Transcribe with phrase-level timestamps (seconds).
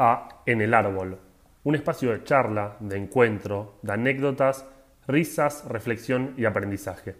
[0.00, 1.18] A En el Árbol,
[1.64, 4.64] un espacio de charla, de encuentro, de anécdotas,
[5.08, 7.16] risas, reflexión y aprendizaje.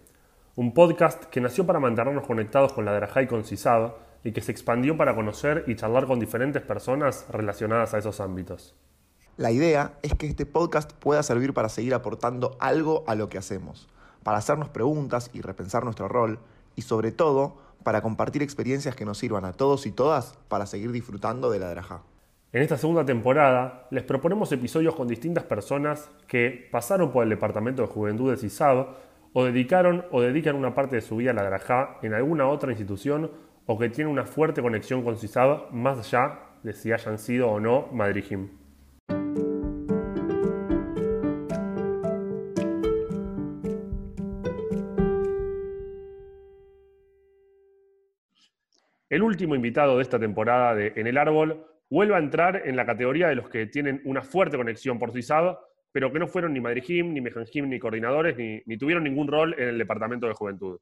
[0.55, 4.43] Un podcast que nació para mantenernos conectados con la Drajá y con CISAB y que
[4.43, 8.77] se expandió para conocer y charlar con diferentes personas relacionadas a esos ámbitos.
[9.37, 13.39] La idea es que este podcast pueda servir para seguir aportando algo a lo que
[13.39, 13.89] hacemos,
[14.23, 16.39] para hacernos preguntas y repensar nuestro rol
[16.77, 20.93] y sobre todo para compartir experiencias que nos sirvan a todos y todas para seguir
[20.93, 22.03] disfrutando de la Drajá.
[22.51, 27.83] En esta segunda temporada les proponemos episodios con distintas personas que pasaron por el Departamento
[27.83, 28.87] de Juventud de CISAB
[29.35, 32.71] o dedicaron o dedican una parte de su vida a la Drajá en alguna otra
[32.71, 33.31] institución
[33.67, 37.61] o que tienen una fuerte conexión con CISAB más allá de si hayan sido o
[37.61, 38.49] no Madrijim.
[49.11, 52.87] El último invitado de esta temporada de En el Árbol vuelve a entrar en la
[52.87, 55.59] categoría de los que tienen una fuerte conexión por CISAB,
[55.93, 59.69] pero que no fueron ni Madrijim, ni Mejanjim, ni coordinadores, ni, tuvieron ningún rol en
[59.69, 60.79] el Departamento de Juventud.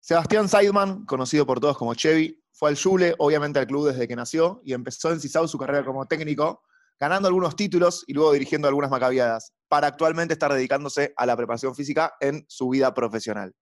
[0.00, 4.14] Sebastián Seidman, conocido por todos como Chevy, fue al Jule, obviamente al club desde que
[4.14, 6.62] nació, y empezó en CISAB su carrera como técnico,
[7.00, 11.74] ganando algunos títulos y luego dirigiendo algunas macabiadas, para actualmente estar dedicándose a la preparación
[11.74, 13.54] física en su vida profesional.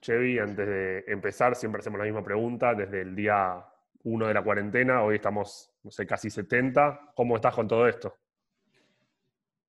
[0.00, 2.74] Chevy, antes de empezar, siempre hacemos la misma pregunta.
[2.74, 3.64] Desde el día
[4.04, 7.12] 1 de la cuarentena, hoy estamos, no sé, casi 70.
[7.14, 8.14] ¿Cómo estás con todo esto?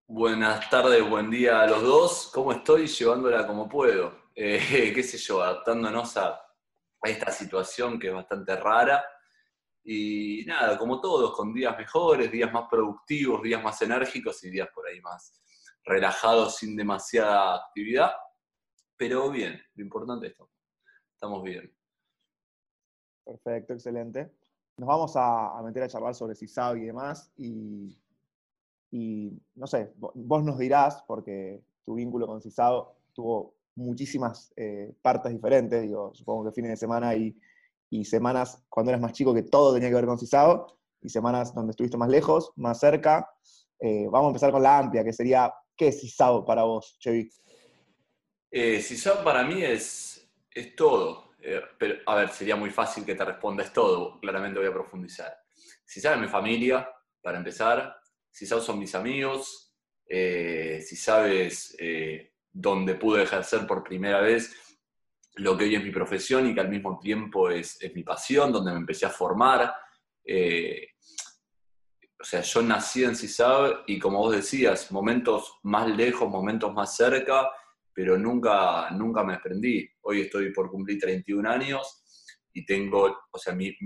[0.07, 2.31] Buenas tardes, buen día a los dos.
[2.33, 2.87] ¿Cómo estoy?
[2.87, 4.29] Llevándola como puedo.
[4.35, 9.03] Eh, qué sé yo, adaptándonos a, a esta situación que es bastante rara.
[9.83, 14.69] Y nada, como todos, con días mejores, días más productivos, días más enérgicos y días
[14.73, 15.41] por ahí más
[15.83, 18.11] relajados sin demasiada actividad.
[18.95, 20.43] Pero bien, lo importante es que
[21.13, 21.73] estamos bien.
[23.25, 24.40] Perfecto, excelente.
[24.81, 27.31] Nos vamos a, meter a charlar sobre CISAB y demás.
[27.37, 35.31] Y, no sé, vos nos dirás, porque tu vínculo con CISAB tuvo muchísimas eh, partes
[35.33, 35.83] diferentes.
[35.83, 37.37] Digo, supongo que fines de semana y,
[38.05, 40.65] semanas cuando eras más chico que todo tenía que ver con CISAB,
[41.03, 43.29] y semanas donde estuviste más lejos, más cerca.
[43.79, 47.29] Eh, vamos a empezar con la amplia, que sería, ¿qué es CISAB para vos, Chevy?
[48.49, 48.83] Eh,
[49.23, 51.30] para mí es, es todo.
[51.41, 54.19] Eh, pero, a ver, sería muy fácil que te responda es todo.
[54.19, 55.35] Claramente voy a profundizar.
[55.85, 56.89] CISAB es mi familia,
[57.21, 57.95] para empezar.
[58.31, 59.73] CISAB son mis amigos.
[60.07, 64.53] Eh, si sabes eh, dónde pude ejercer por primera vez
[65.35, 68.51] lo que hoy es mi profesión y que al mismo tiempo es, es mi pasión,
[68.51, 69.73] donde me empecé a formar.
[70.23, 70.87] Eh,
[72.19, 76.95] o sea, yo nací en CISAB y como vos decías, momentos más lejos, momentos más
[76.95, 77.49] cerca,
[78.01, 79.87] pero nunca, nunca me desprendí.
[80.01, 82.03] Hoy estoy por cumplir 31 años
[82.51, 83.77] y tengo, o sea, mi,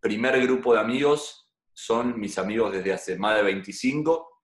[0.00, 4.42] primer grupo de amigos son mis amigos desde hace más de 25,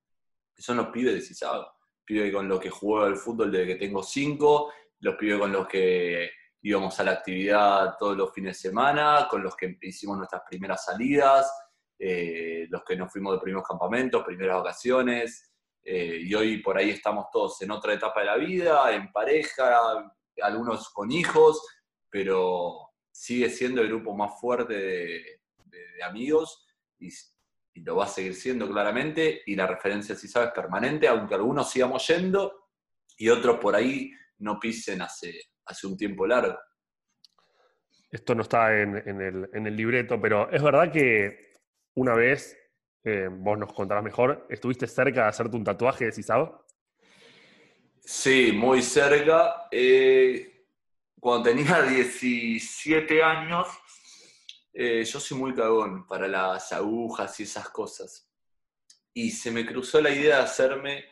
[0.55, 1.67] que son los pibes de CISAB.
[2.05, 5.67] Pibes con los que juego al fútbol desde que tengo 5, los pibes con los
[5.67, 6.31] que
[6.63, 10.85] íbamos a la actividad todos los fines de semana, con los que hicimos nuestras primeras
[10.85, 11.53] salidas,
[11.99, 15.56] eh, los que nos fuimos de primeros campamentos, primeras vacaciones,
[15.89, 20.13] eh, y hoy por ahí estamos todos en otra etapa de la vida, en pareja,
[20.43, 21.65] algunos con hijos,
[22.11, 25.41] pero sigue siendo el grupo más fuerte de,
[26.05, 26.67] amigos
[26.99, 27.09] y,
[27.85, 29.43] lo va a seguir siendo claramente.
[29.47, 32.71] Y la referencia, si sabes, permanente, aunque algunos sigamos yendo
[33.17, 36.59] y otros por ahí no pisen hace, hace un tiempo largo.
[38.11, 41.53] Esto no está en, el, en el libreto, pero es verdad que
[41.95, 42.59] una vez
[43.09, 46.61] eh, vos nos contarás mejor, ¿estuviste cerca de hacerte un tatuaje de Cisab?
[48.01, 49.69] Sí, muy cerca.
[49.71, 50.67] Eh,
[51.21, 53.69] cuando tenía 17 años,
[54.73, 58.29] eh, yo soy muy cagón para las agujas y esas cosas.
[59.15, 61.05] Y se me cruzó la idea de hacerme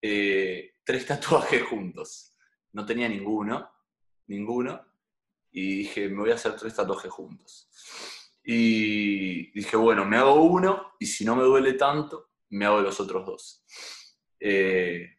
[0.00, 2.34] tres tatuajes juntos.
[2.72, 3.70] No tenía ninguno,
[4.28, 4.86] ninguno.
[5.52, 7.68] Y dije, me voy a hacer tres tatuajes juntos.
[8.48, 13.00] Y dije, bueno, me hago uno y si no me duele tanto, me hago los
[13.00, 13.64] otros dos.
[14.38, 15.16] Eh,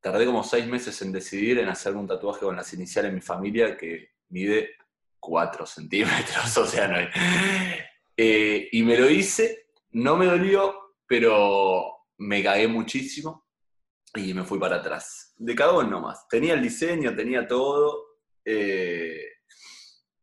[0.00, 3.20] tardé como seis meses en decidir en hacerme un tatuaje con las iniciales en mi
[3.20, 4.76] familia que mide
[5.18, 7.08] 4 centímetros, o sea, no hay.
[8.16, 13.48] Eh, y me lo hice, no me dolió, pero me cagué muchísimo
[14.14, 15.34] y me fui para atrás.
[15.38, 16.28] De cagón nomás.
[16.28, 19.24] Tenía el diseño, tenía todo eh,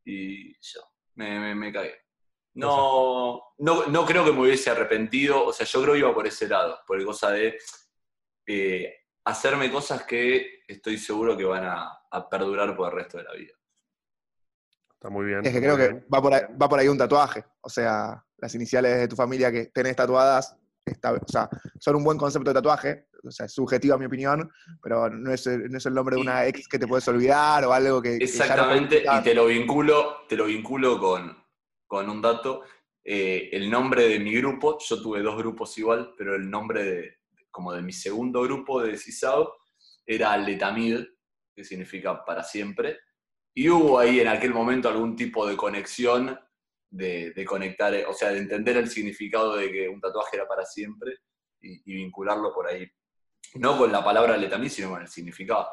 [0.05, 0.81] y yo
[1.15, 2.06] me, me cagué.
[2.57, 6.47] No, no, creo que me hubiese arrepentido, o sea, yo creo que iba por ese
[6.47, 7.57] lado, por el cosa de
[8.47, 8.93] eh,
[9.25, 11.93] hacerme cosas que estoy seguro que van a,
[12.31, 13.53] perdurar por el resto de la vida.
[14.93, 15.45] está muy bien.
[15.45, 17.45] Es que creo que va por, ahí, va por ahí un tatuaje.
[17.61, 21.47] O sea, las iniciales de tu familia que tenés tatuadas, está- o sea,
[21.79, 23.07] son un buen concepto de tatuaje.
[23.23, 24.49] O sea, es subjetivo a mi opinión,
[24.81, 27.65] pero no es, el- no es el nombre de una ex que te puedes olvidar
[27.65, 28.17] o algo que.
[28.17, 31.46] que ya no Exactamente, y te lo vinculo, te lo vinculo con,
[31.87, 32.63] con un dato.
[33.03, 37.17] Eh, el nombre de mi grupo, yo tuve dos grupos igual, pero el nombre de,
[37.49, 39.53] como de mi segundo grupo de CISAO
[40.05, 41.05] era Letamid,
[41.55, 42.99] que significa para siempre.
[43.53, 46.39] Y hubo ahí en aquel momento algún tipo de conexión,
[46.89, 51.17] de, conectar, o sea, de entender el significado de que un tatuaje era para siempre
[51.61, 52.87] y, y vincularlo por ahí.
[53.55, 55.69] No con la palabra Letamid, sino con el significado.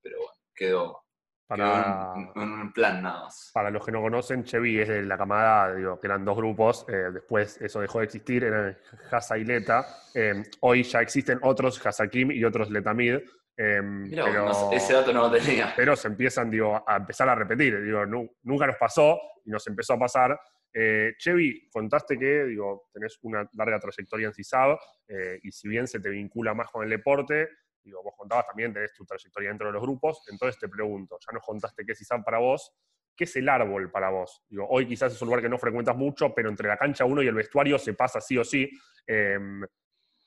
[0.00, 1.07] Pero bueno, quedó,
[1.48, 3.50] Para, en un plan nada más.
[3.54, 6.84] para los que no conocen, Chevy es de la camada, digo, que eran dos grupos,
[6.88, 8.76] eh, después eso dejó de existir, eran
[9.10, 9.86] Hasa y Leta.
[10.14, 13.14] Eh, hoy ya existen otros Hasakim y otros Letamid.
[13.56, 15.72] eh, Mirá, pero, no ese dato no lo tenía.
[15.74, 17.82] pero se empiezan digo, a empezar a repetir.
[17.82, 20.38] Digo, nu- nunca nos pasó y nos empezó a pasar.
[20.72, 24.78] Eh, Chevy, contaste que digo, tenés una larga trayectoria en CISAB
[25.08, 27.48] eh, y si bien se te vincula más con el deporte,
[27.92, 31.44] vos contabas también, tenés tu trayectoria dentro de los grupos, entonces te pregunto, ya nos
[31.44, 32.74] contaste qué es CISAB para vos,
[33.16, 34.44] ¿qué es el árbol para vos?
[34.68, 37.26] Hoy quizás es un lugar que no frecuentas mucho, pero entre la cancha uno y
[37.26, 38.70] el vestuario se pasa sí o sí.
[39.06, 39.38] Eh,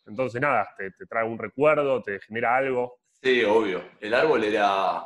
[0.06, 3.00] entonces, nada, te, trae un recuerdo, te genera algo.
[3.22, 3.84] Sí, obvio.
[4.00, 5.04] El árbol era,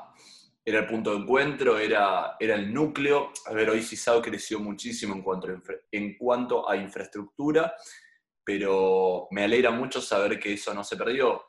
[0.64, 3.32] era el punto de encuentro, era, era el núcleo.
[3.46, 5.62] A ver, hoy CISAO creció muchísimo en cuanto, a
[5.92, 7.76] en cuanto a infraestructura,
[8.44, 11.44] pero me alegra mucho saber que eso no se perdió.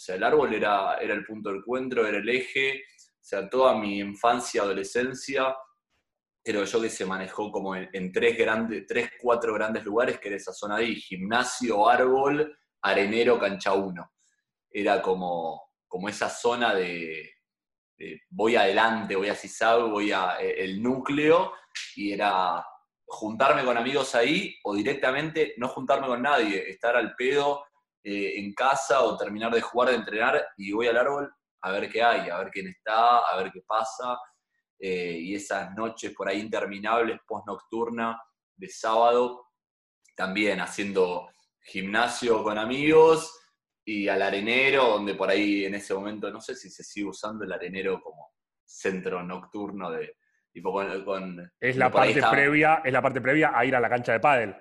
[0.00, 2.84] O sea, el árbol era, era el punto de encuentro, era el eje.
[2.96, 5.54] O sea, toda mi infancia, adolescencia,
[6.42, 10.38] creo yo que se manejó como en, tres, grandes, tres, cuatro grandes lugares, que era
[10.38, 12.50] esa zona ahí, gimnasio, árbol,
[12.80, 14.10] arenero, cancha 1.
[14.70, 17.34] Era como, como esa zona de,
[17.98, 21.52] de voy adelante, voy a CISAB, voy a eh, el núcleo,
[21.94, 22.64] y era
[23.04, 27.64] juntarme con amigos ahí o directamente no juntarme con nadie, estar al pedo
[28.02, 31.32] eh, en casa o terminar de jugar, de entrenar y voy al árbol
[31.62, 34.18] a ver qué hay, a ver quién está, a ver qué pasa.
[34.82, 38.18] eh, y esas noches por ahí interminables, post nocturna,
[38.56, 39.48] de sábado,
[40.16, 41.28] también haciendo
[41.62, 43.38] gimnasio con amigos
[43.84, 47.44] y al arenero, donde por ahí en ese momento, no sé si se sigue usando
[47.44, 48.32] el arenero como
[48.64, 50.16] centro nocturno de
[50.52, 53.88] tipo con, con- Es la parte previa, es la parte previa a ir a la
[53.88, 54.56] cancha de pádel.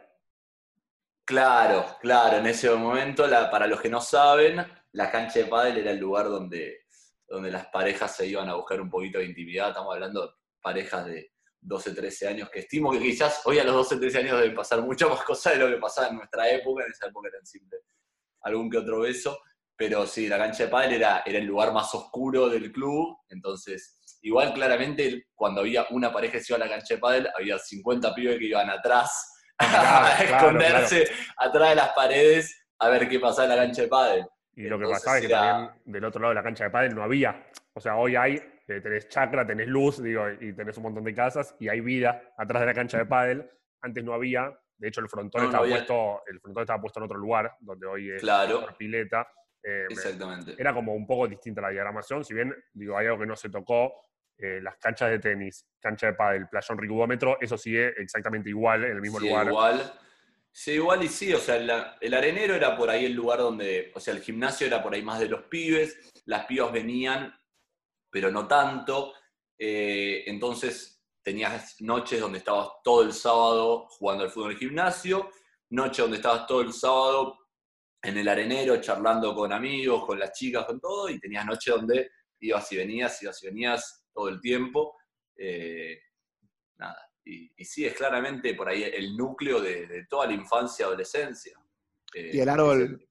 [1.30, 5.92] Claro, claro, en ese momento, para los que no saben, la cancha de pádel era
[5.92, 6.88] el lugar donde,
[7.28, 9.68] donde las parejas se iban a buscar un poquito de intimidad.
[9.68, 11.32] Estamos hablando de parejas de
[11.62, 14.82] 12, 13 años, que estimo que quizás hoy a los 12, 13 años deben pasar
[14.82, 16.84] muchas más cosas de lo que pasaba en nuestra época.
[16.84, 17.78] En esa época eran simple
[18.42, 19.38] algún que otro beso.
[19.76, 23.20] Pero sí, la cancha de pádel era, era el lugar más oscuro del club.
[23.30, 27.30] Entonces, igual claramente cuando había una pareja que se iba a la cancha de pádel,
[27.38, 31.08] había 50 pibes que iban atrás a claro, esconderse
[31.38, 34.26] atrás de las paredes a ver qué pasaba en la cancha de pádel.
[34.56, 36.70] Y lo que pasaba es que era- también del otro lado de la cancha de
[36.70, 37.46] pádel no había.
[37.74, 41.14] O sea, hoy hay, eh, tenés chacra, tenés luz, digo, y tenés un montón de
[41.14, 43.50] casas, y hay vida atrás de la cancha de pádel.
[43.82, 44.52] Antes no había.
[44.78, 47.86] De hecho, el frontón, No, estaba, puesto, el frontón estaba puesto en otro lugar, donde
[47.88, 48.62] hoy es Claro.
[48.62, 49.28] por pileta.
[49.64, 50.56] Eh, me- Exactamente.
[50.58, 53.50] era como un poco distinta la diagramación, si bien digo, hay algo que no se
[53.50, 53.92] tocó,
[54.40, 58.92] eh, las canchas de tenis, cancha de pádel, playón ricudómetro, eso sigue exactamente igual, en
[58.92, 59.48] el mismo Sí, lugar.
[59.48, 59.94] igual.
[60.52, 63.92] Sí, igual y sí, o sea, la- el arenero era por ahí el lugar donde,
[63.96, 67.34] o sea, el gimnasio era por ahí más de los pibes, las pibas venían,
[68.10, 69.14] pero no tanto,
[69.58, 75.30] eh, entonces tenías noches donde estabas todo el sábado jugando al fútbol en el gimnasio,
[75.70, 77.38] noche donde estabas todo el sábado
[78.02, 82.10] en el arenero charlando con amigos, con las chicas, con todo, y tenías noche donde
[82.40, 84.98] ibas y venías, ibas y venías todo el tiempo.
[85.38, 85.98] eh,
[86.78, 86.98] nada.
[87.24, 90.88] Y, y sí, es claramente por ahí el núcleo de, de toda la infancia y
[90.88, 91.54] adolescencia.
[92.14, 93.08] Eh, Y el árbol,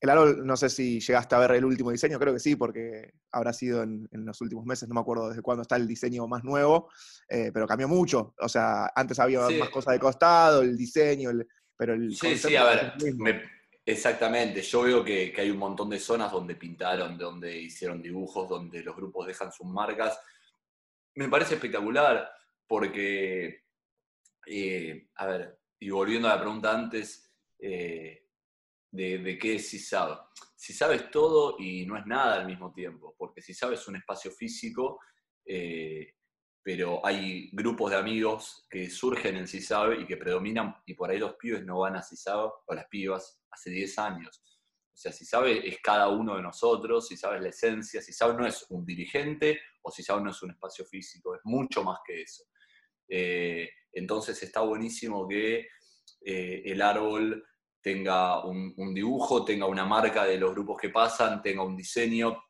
[0.00, 3.14] el árbol, no sé si llegaste a ver el último diseño, creo que sí, porque
[3.32, 6.28] habrá sido en, en los últimos meses, no me acuerdo desde cuándo está el diseño
[6.28, 6.88] más nuevo,
[7.28, 8.34] eh, pero cambió mucho.
[8.38, 9.58] O sea, antes había Sí.
[9.58, 13.42] más cosas de costado, el diseño, el- pero el Sí, sí, a ver, me-
[13.84, 14.62] exactamente.
[14.62, 18.82] Yo veo que, que hay un montón de zonas donde pintaron, donde hicieron dibujos, donde
[18.84, 20.18] los grupos dejan sus marcas.
[21.16, 22.30] Me parece espectacular
[22.66, 23.62] porque,
[24.46, 28.24] eh, a ver, y volviendo a la pregunta antes, eh,
[28.90, 30.18] de, qué es CISAB.
[30.56, 34.30] CISAB es todo y no es nada al mismo tiempo, porque CISAB es un espacio
[34.30, 35.00] físico,
[35.44, 36.14] eh,
[36.62, 41.18] pero hay grupos de amigos que surgen en CISAB y que predominan, y por ahí
[41.18, 44.42] los pibes no van a CISAB, o las pibas, hace 10 años.
[44.94, 48.64] O sea, CISAB es cada uno de nosotros, CISAB es la esencia, CISAB no es
[48.70, 52.44] un dirigente o CISAB no es un espacio físico, es mucho más que eso.
[53.08, 55.66] Eh, entonces está buenísimo que
[56.24, 57.44] eh, el árbol
[57.82, 62.42] tenga un, dibujo, tenga una marca de los grupos que pasan, tenga un diseño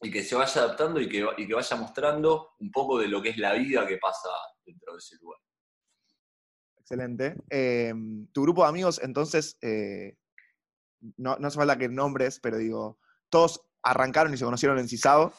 [0.00, 3.22] y que se vaya adaptando y que, y que vaya mostrando un poco de lo
[3.22, 4.30] que es la vida que pasa
[4.64, 5.38] dentro de ese lugar.
[6.78, 7.36] Excelente.
[7.48, 10.16] Em, tu grupo de amigos, entonces, eh,
[11.16, 15.32] no, no hace falta que nombres, pero digo, todos arrancaron y se conocieron en CISAO.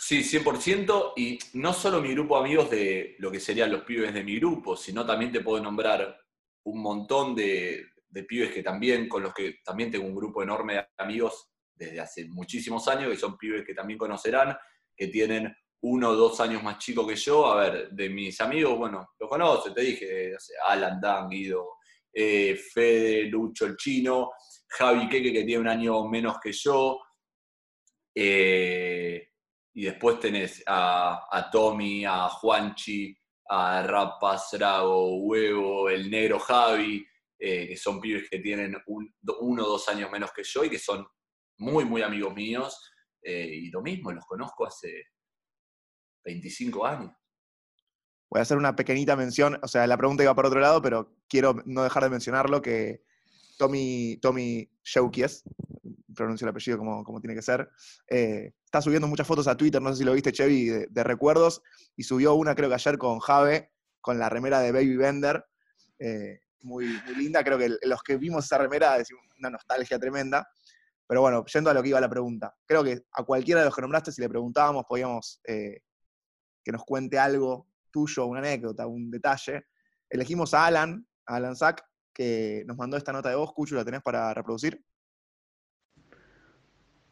[0.00, 1.12] Sí, 100%.
[1.16, 4.36] Y no solo mi grupo de amigos de lo que serían los pibes de mi
[4.38, 6.18] grupo, sino también te puedo nombrar
[6.64, 10.74] un montón de, de pibes que también, con los que también tengo un grupo enorme
[10.74, 14.56] de amigos desde hace muchísimos años, que son pibes que también conocerán,
[14.94, 17.46] que tienen uno o dos años más chico que yo.
[17.46, 21.76] A ver, de mis amigos, bueno, lo conozco, te dije, Alan, Dan, Guido,
[22.12, 24.32] eh, Fede, Lucho, el chino,
[24.68, 27.00] Javi Keke, que tiene un año menos que yo.
[28.14, 29.28] Eh,
[29.74, 33.16] y después tenés a, Tommy, a Juanchi,
[33.48, 37.04] a Rapas, Drago, Huevo, el negro Javi,
[37.38, 40.78] eh, que son pibes que tienen uno o dos años menos que yo y que
[40.78, 41.06] son
[41.58, 42.78] muy, muy amigos míos.
[43.22, 45.06] y lo mismo, los conozco hace
[46.24, 47.21] 25 años.
[48.32, 51.12] Voy a hacer una pequeñita mención, o sea, la pregunta iba por otro lado, pero
[51.28, 53.02] quiero no dejar de mencionarlo, que
[53.58, 54.70] Tommy, Tommy
[56.14, 57.68] pronuncio el apellido como, como tiene que ser,
[58.08, 61.62] eh, está subiendo muchas fotos a Twitter, no sé si lo viste, Chevy, de, recuerdos,
[61.94, 63.70] y subió una creo que ayer con Jave,
[64.00, 65.44] con la remera de Baby Bender,
[65.98, 70.48] eh, muy, linda, creo que los que vimos esa remera decimos una nostalgia tremenda,
[71.06, 73.74] pero bueno, yendo a lo que iba la pregunta, creo que a cualquiera de los
[73.74, 75.82] que nombraste, si le preguntábamos, podíamos eh,
[76.64, 79.66] que nos cuente algo tuyo, una anécdota, un detalle.
[80.08, 83.52] Elegimos a Alan, a Alan Sack, que nos mandó esta nota de voz.
[83.52, 84.82] Cucho, ¿la tenés para reproducir?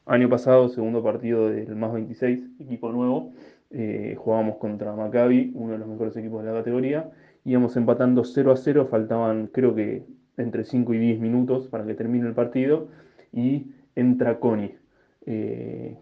[0.06, 3.32] Año pasado, segundo partido del más 26, equipo nuevo.
[3.70, 7.10] Eh, jugábamos contra Maccabi, uno de los mejores equipos de la categoría.
[7.44, 10.04] Íbamos empatando 0 a 0, faltaban creo que
[10.36, 12.88] entre 5 y 10 minutos para que termine el partido.
[13.32, 14.76] Y entra Connie,
[15.26, 15.96] eh,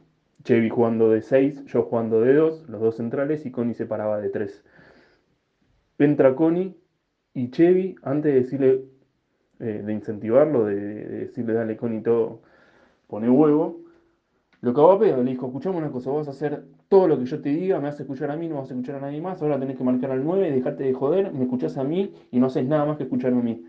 [0.49, 4.19] Chevy jugando de 6, yo jugando de 2, los dos centrales, y Connie se paraba
[4.19, 4.65] de 3.
[5.99, 6.75] Entra Connie
[7.35, 8.85] y Chevy, antes de decirle,
[9.61, 12.41] eh, de incentivarlo, de, decirle, dale Connie todo,
[13.09, 13.83] pone huevo,
[14.63, 17.27] lo que a pedo, le dijo, escuchame una cosa, vas a hacer todo lo que
[17.27, 19.21] yo te diga, me vas a escuchar a mí, no vas a escuchar a nadie
[19.21, 22.41] más, ahora tenés que marcar al 9, dejarte de joder, me escuchás a mí y
[22.41, 23.67] no haces nada más que escucharme a mí.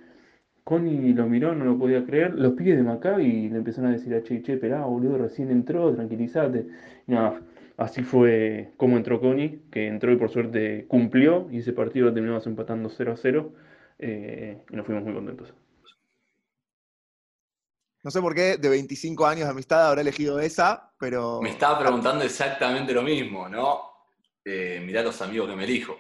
[0.69, 2.35] Connie lo miró, no lo podía creer.
[2.35, 5.91] Los pibes de Maccabi le empezaron a decir a Che, che, esperá, boludo, recién entró,
[5.95, 6.67] tranquilízate.
[7.07, 7.41] Y nada,
[7.77, 12.13] así fue como entró Connie, que entró y por suerte cumplió, y ese partido lo
[12.13, 13.53] terminamos empatando 0 a 0,
[13.97, 15.51] eh, y nos fuimos muy contentos.
[18.03, 21.41] No sé por qué de 25 años de amistad habrá elegido esa, pero...
[21.41, 23.81] Me estaba preguntando exactamente lo mismo, ¿no?
[24.45, 25.97] Eh, mirá los amigos que me elijo.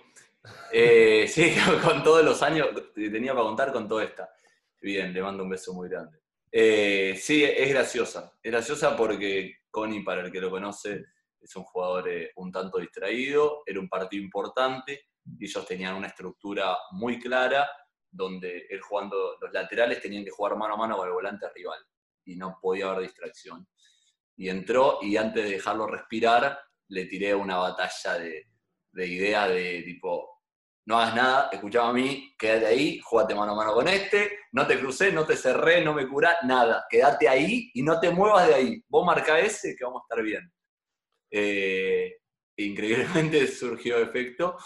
[0.71, 4.29] Eh, sí, con todos los años tenía para contar con toda esta.
[4.81, 6.19] Bien, le mando un beso muy grande.
[6.51, 8.33] Eh, sí, es graciosa.
[8.41, 11.05] Es graciosa porque Connie, para el que lo conoce,
[11.39, 15.07] es un jugador eh, un tanto distraído, era un partido importante
[15.37, 17.69] y ellos tenían una estructura muy clara
[18.11, 21.79] donde él jugando los laterales tenían que jugar mano a mano con el volante rival
[22.25, 23.67] y no podía haber distracción.
[24.35, 28.47] Y entró y antes de dejarlo respirar le tiré una batalla de,
[28.91, 30.38] de idea de tipo,
[30.89, 34.65] no hagas nada, escuchaba a mí, quédate ahí, jugate mano a mano con este, no
[34.65, 38.47] te crucé, no te cerré, no me curá, nada, quédate ahí y no te muevas
[38.47, 38.83] de ahí.
[38.87, 40.51] Vos marca ese que vamos a estar bien.
[41.29, 42.17] Eh,
[42.57, 44.57] increíblemente surgió efecto,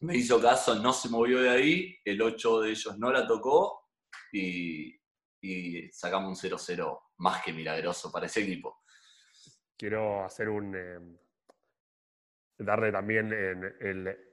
[0.00, 3.90] me hizo caso, no se movió de ahí, el 8 de ellos no la tocó
[4.32, 4.98] y,
[5.92, 8.82] sacamos un 0-0 más que milagroso para ese equipo.
[9.76, 10.74] Quiero hacer un...
[10.74, 11.18] Eh,
[12.56, 14.23] darle también el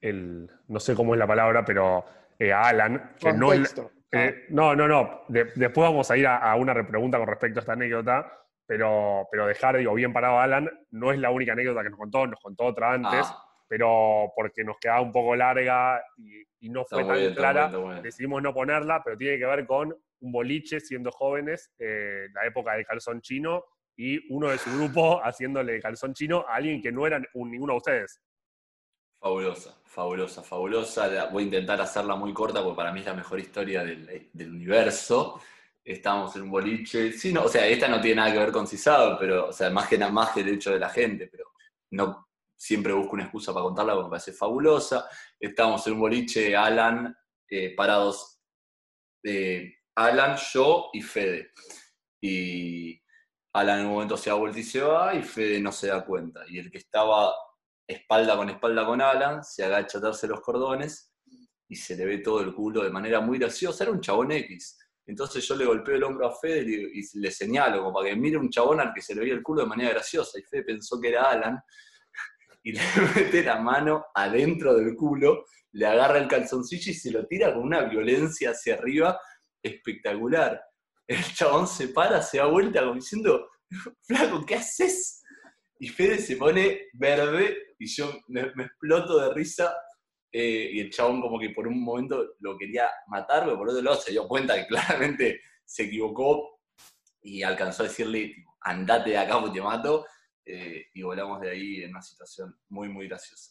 [0.00, 2.04] el, no sé cómo es la palabra, pero
[2.38, 3.64] eh, a Alan, que no eh,
[4.12, 4.30] ah.
[4.50, 5.22] no, no, no.
[5.28, 8.32] después vamos a ir a, una repregunta con respecto a esta anécdota,
[8.66, 11.98] pero, pero dejar, digo, bien parado a Alan, no es la única anécdota que nos
[11.98, 13.44] contó, nos contó otra antes, ah.
[13.68, 17.70] pero porque nos quedaba un poco larga y, no fue tan clara,
[18.02, 22.72] decidimos no ponerla, pero tiene que ver con un boliche siendo jóvenes, eh, la época
[22.72, 23.64] del calzón chino,
[23.96, 27.76] y uno de su grupo haciéndole calzón chino a alguien que no era ninguno de
[27.76, 28.20] ustedes.
[29.18, 31.26] Fabulosa, fabulosa, fabulosa.
[31.26, 35.40] Voy a intentar hacerla muy corta porque para mí es la mejor historia del, universo.
[35.82, 37.12] Estamos en un boliche.
[37.32, 39.88] No, o sea, esta no tiene nada que ver con Cisado, pero, o sea, más
[39.88, 41.52] que nada más que el hecho de la gente, pero
[41.90, 45.08] no siempre busco una excusa para contarla porque me parece fabulosa.
[45.38, 47.16] Estamos en un boliche, Alan,
[47.48, 48.40] eh, parados,
[49.22, 51.52] eh, Alan, yo y Fede.
[52.20, 53.00] Y
[53.54, 56.04] Alan en un momento se da vuelta y se va, y Fede no se da
[56.04, 56.42] cuenta.
[56.48, 57.32] Y el que estaba
[57.86, 61.12] espalda con espalda con Alan, se agacha a atarse los cordones
[61.68, 63.84] y se le ve todo el culo de manera muy graciosa.
[63.84, 64.78] Era un chabón X.
[65.06, 68.36] Entonces yo le golpeo el hombro a Fede y, le señalo, como para que mire
[68.36, 70.38] un chabón al que se le veía el culo de manera graciosa.
[70.38, 71.60] Y Fede pensó que era Alan
[72.62, 72.80] y le
[73.14, 77.62] mete la mano adentro del culo, le agarra el calzoncillo y se lo tira con
[77.62, 79.20] una violencia hacia arriba
[79.62, 80.60] espectacular.
[81.06, 83.48] El chabón se para, se da vuelta como diciendo,
[84.02, 85.22] flaco, ¿qué haces?
[85.78, 89.74] Y Fede se pone verde y yo me, exploto de risa.
[90.32, 93.80] Eh, y el chabón como que por un momento lo quería matar, pero por otro
[93.80, 96.60] lado se dio cuenta que claramente se equivocó
[97.22, 100.06] y alcanzó a decirle, andate de acá porque te mato.
[100.44, 103.50] Eh, y volamos de ahí en una situación muy, muy graciosa.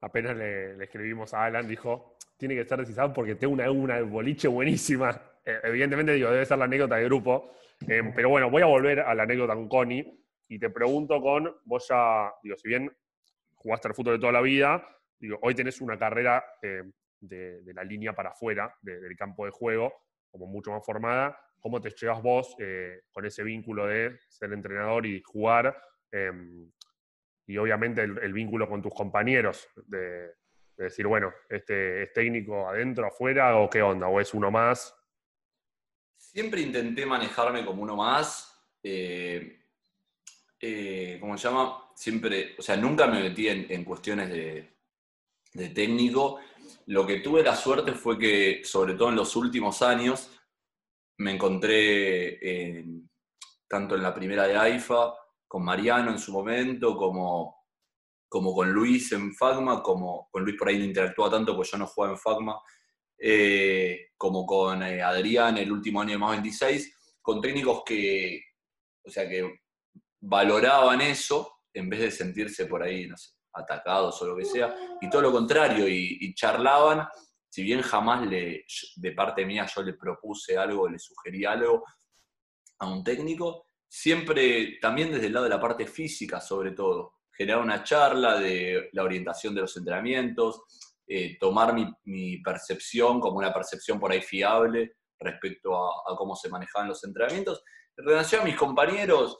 [0.00, 4.46] Apenas le, escribimos a Alan, dijo, tiene que estar decisado porque tengo una, una boliche
[4.46, 5.10] buenísima.
[5.44, 7.52] Eh, evidentemente, digo, debe ser la anécdota de grupo.
[7.86, 11.86] pero bueno, voy a volver a la anécdota con Connie y te pregunto con, vos
[11.88, 12.90] ya, digo, si bien
[13.64, 14.86] jugaste al fútbol de toda la vida,
[15.40, 16.82] hoy tenés una carrera eh,
[17.18, 19.90] de, la línea para afuera del campo de juego,
[20.30, 21.38] como mucho más formada.
[21.60, 25.74] ¿Cómo te llevas vos eh, con ese vínculo de ser entrenador y jugar?
[26.12, 26.70] Em,
[27.46, 30.34] y obviamente el, vínculo con tus compañeros, de,
[30.76, 34.94] decir, bueno, este es técnico adentro, afuera, o qué onda, o es uno más.
[36.18, 38.50] Siempre intenté manejarme como uno más.
[38.82, 39.58] Eh,
[41.20, 41.83] ¿cómo se llama?
[41.94, 46.40] Siempre, o sea, nunca me metí en, cuestiones de, técnico.
[46.86, 50.30] Lo que tuve la suerte fue que, sobre todo en los últimos años,
[51.18, 52.82] me encontré
[53.68, 55.14] tanto en la primera de AIFA,
[55.46, 57.64] con Mariano en su momento, como,
[58.28, 61.78] como con Luis en Fagma, como con Luis por ahí no interactúa tanto, porque yo
[61.78, 62.60] no jugaba en Fagma,
[63.18, 68.42] eh, como con eh, Adrián el último año de más 26, con técnicos que,
[69.04, 69.60] o sea, que
[70.20, 73.16] valoraban eso en vez de sentirse por ahí, no
[73.52, 77.06] atacados o lo que sea, y todo lo contrario, y, charlaban,
[77.48, 78.64] si bien jamás le,
[78.96, 81.84] de parte mía yo le propuse algo, le sugerí algo
[82.80, 87.62] a un técnico, siempre también desde el lado de la parte física sobre todo, generar
[87.62, 90.62] una charla de la orientación de los entrenamientos,
[91.06, 96.88] eh, tomar mi, percepción como una percepción por ahí fiable respecto a, cómo se manejaban
[96.88, 97.62] los entrenamientos.
[97.96, 99.38] En relación a mis compañeros,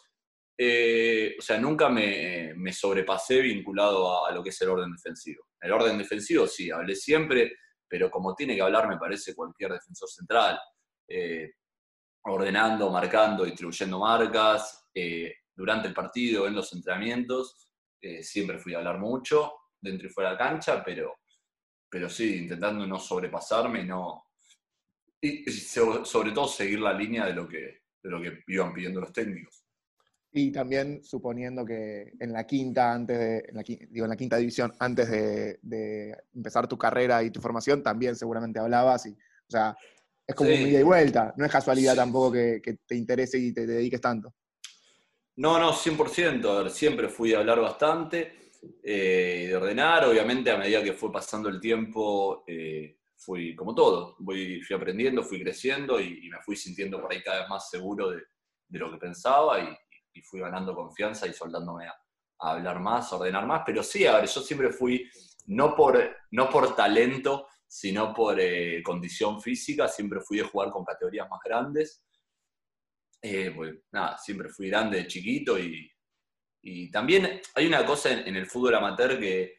[0.56, 5.48] eh, o sea, nunca me, sobrepasé vinculado a, lo que es el orden defensivo.
[5.60, 7.56] El orden defensivo sí, hablé siempre,
[7.88, 10.58] pero como tiene que hablar, me parece, cualquier defensor central,
[11.08, 11.52] eh,
[12.24, 17.68] ordenando, marcando, distribuyendo marcas, eh, durante el partido, en los entrenamientos,
[18.20, 21.20] siempre fui a hablar mucho, dentro y fuera de la cancha, pero,
[21.88, 24.26] pero sí, intentando no sobrepasarme no.
[25.20, 29.12] Y, sobre todo seguir la línea de lo que, de lo que iban pidiendo los
[29.12, 29.63] técnicos.
[30.36, 34.36] Y también suponiendo que en la quinta, antes de, en la, digo, en la quinta
[34.36, 39.06] división, antes de, empezar tu carrera y tu formación, también seguramente hablabas.
[39.06, 39.76] Y, o sea,
[40.26, 41.32] es como un ida y vuelta.
[41.36, 44.34] No es casualidad tampoco que, te interese y te, dediques tanto.
[45.36, 46.44] No, no, 100%.
[46.48, 48.50] A ver, siempre fui a hablar bastante,
[48.82, 50.04] eh, de ordenar.
[50.04, 54.16] Obviamente, a medida que fue pasando el tiempo, eh, fui como todo.
[54.18, 58.10] Voy, fui aprendiendo, fui creciendo y, me fui sintiendo por ahí cada vez más seguro
[58.10, 58.20] de,
[58.66, 59.83] de lo que pensaba y,
[60.14, 61.94] y fui ganando confianza y soltándome a,
[62.38, 63.62] hablar más, a ordenar más.
[63.66, 65.08] Pero sí, a ver, yo siempre fui,
[65.46, 65.98] no por,
[66.30, 71.40] no por talento, sino por eh, condición física, siempre fui de jugar con categorías más
[71.44, 72.04] grandes.
[73.20, 75.90] Eh, pues, nada, siempre fui grande de chiquito y,
[76.90, 79.58] también hay una cosa en, el fútbol amateur que,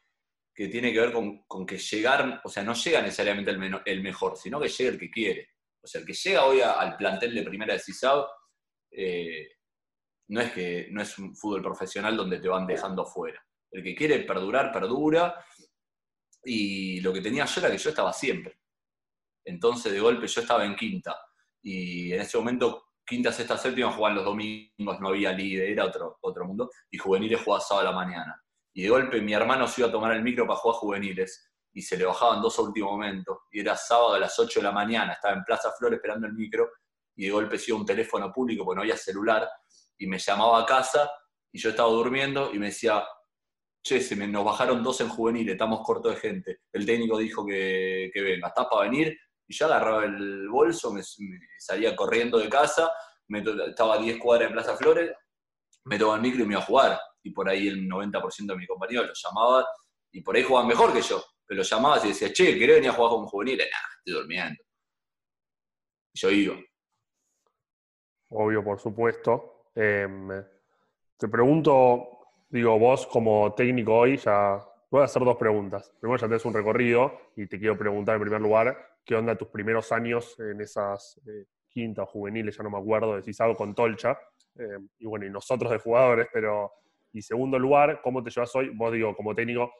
[0.55, 4.59] tiene que ver con, que llegar, o sea, no llega necesariamente el, el, mejor, sino
[4.59, 5.49] que llega el que quiere.
[5.83, 8.25] O sea, el que llega hoy al plantel de primera de CISAB,
[8.89, 9.49] eh,
[10.27, 13.43] no es que no es un fútbol profesional donde te van dejando fuera.
[13.71, 15.45] El que quiere perdurar, perdura.
[16.43, 18.59] Y lo que tenía yo era que yo estaba siempre.
[19.43, 21.15] Entonces, de golpe, yo estaba en quinta.
[21.61, 26.17] Y en ese momento, quinta, sexta, séptima jugaban los domingos, no había líder, era otro,
[26.21, 26.69] otro mundo.
[26.89, 28.43] Y juveniles jugaba sábado a la mañana.
[28.73, 31.51] Y de golpe, mi hermano se iba a tomar el micro para jugar juveniles.
[31.73, 33.43] Y se le bajaban dos a último momento.
[33.51, 35.13] Y era sábado a las 8 de la mañana.
[35.13, 36.71] Estaba en Plaza Flores esperando el micro.
[37.15, 39.47] Y de golpe se iba un teléfono público porque no había celular
[39.97, 41.11] y me llamaba a casa
[41.51, 43.05] y yo estaba durmiendo y me decía,
[43.83, 46.59] che, se nos bajaron dos en juvenil, estamos cortos de gente.
[46.73, 49.17] El técnico dijo que, que venga, ¿estás para venir?
[49.47, 51.01] Y yo agarraba el bolso, me,
[51.59, 52.91] salía corriendo de casa,
[53.67, 55.11] estaba a 10 cuadras en Plaza Flores,
[55.85, 56.99] me tomaba el micro y me iba a jugar.
[57.23, 59.65] Y por ahí el 90% de mis compañeros los llamaba
[60.11, 61.23] y por ahí jugaban mejor que yo.
[61.45, 63.67] Pero los llamaba y decía, che, ¿querés venir a jugar con juveniles?
[63.69, 64.63] Nah, estoy durmiendo.
[66.13, 66.55] Y yo iba.
[68.29, 69.54] Obvio, por supuesto.
[69.75, 70.29] Em,
[71.17, 72.07] te pregunto,
[72.49, 74.59] digo, vos como técnico hoy ya
[74.89, 75.93] voy a hacer dos preguntas.
[75.99, 79.49] Primero ya tenés un recorrido y te quiero preguntar en primer lugar, ¿qué onda tus
[79.49, 84.17] primeros años en esas eh, quintas juveniles, ya no me acuerdo, de Cisado con Tolcha?
[84.57, 86.71] Eh, y bueno, y nosotros de jugadores, pero...
[87.11, 88.69] Y segundo lugar, ¿cómo te llevas hoy?
[88.75, 89.71] Vos digo, como técnico,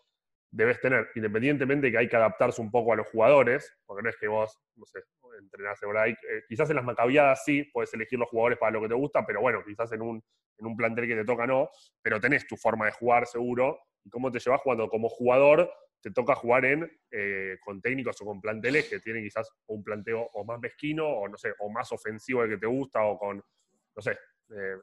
[0.51, 4.10] debes tener, independientemente de que hay que adaptarse un poco a los jugadores, porque no
[4.10, 5.01] es que vos, no sé,
[5.39, 8.82] entrenás por ahí, eh, quizás en las macabiadas sí, puedes elegir los jugadores para lo
[8.82, 10.24] que te gusta, pero bueno, quizás en un,
[10.58, 11.69] en un plantel que te toca no,
[12.02, 15.71] pero tenés tu forma de jugar seguro, y cómo te llevas cuando como jugador
[16.02, 20.30] te toca jugar en, eh, con técnicos o con planteles que tienen quizás un planteo
[20.34, 23.38] o más mezquino, o no sé, o más ofensivo del que te gusta, o con,
[23.38, 24.12] no sé,
[24.52, 24.76] eh,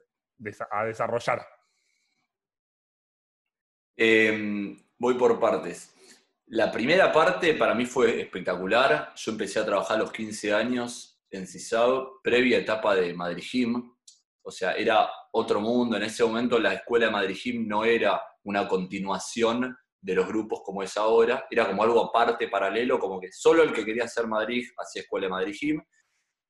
[0.71, 1.47] a desarrollar.
[3.97, 5.95] Em, voy por partes.
[6.55, 9.15] La primera parte para mí fue espectacular.
[9.17, 13.91] Yo empecé a trabajar a los 15 años en CISAO, previa etapa de Madrid Gym.
[14.43, 15.97] O sea, era otro mundo.
[15.97, 20.61] En ese momento la escuela de Madrid Gym no era una continuación de los grupos
[20.63, 21.47] como es ahora.
[21.51, 25.29] Era como algo aparte, paralelo, como que solo el que quería hacer Madrid hacía escuela
[25.29, 25.83] de Madrid Gym.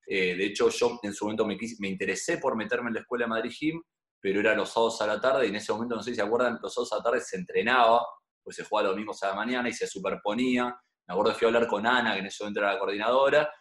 [0.05, 3.27] Eh, de hecho, yo en su momento me, me interesé por meterme en la escuela
[3.27, 3.81] de Madrid Gym,
[4.21, 6.23] pero era los sábados a la tarde y en ese momento, no sé si se
[6.23, 8.05] acuerdan, los sábados a la tarde se entrenaba
[8.43, 10.65] pues se jugaba los domingos a la mañana y se superponía.
[11.07, 13.53] Me acuerdo que fui a hablar con Ana, que en ese momento era la coordinadora,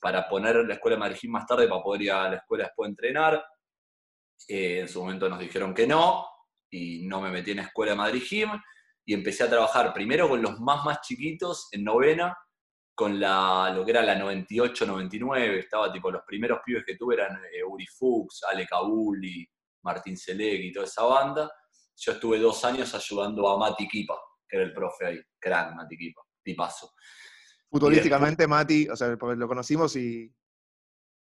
[0.00, 2.86] para poner la escuela de Madrid más tarde para poder ir a la escuela después
[2.86, 3.44] de entrenar.
[4.48, 6.26] Eh, en su momento nos dijeron que no,
[6.70, 8.50] y no me metí en la escuela de Madrid Gym,
[9.04, 12.36] y empecé a trabajar primero con los más más chiquitos en novena,
[12.94, 17.34] con la, lo que era la 98-99, estaba tipo, los primeros pibes que tuve eran
[17.52, 19.46] eh, Uri Fuchs, Ale Kabuli,
[19.82, 21.50] Martín Seleg y toda esa banda.
[21.96, 24.18] Yo estuve dos años ayudando a Mati Kipa,
[24.50, 26.92] que era el profe ahí, crack Mati Kipa, tipazo.
[27.70, 30.32] Futbolísticamente, Mati, o sea, lo conocimos y.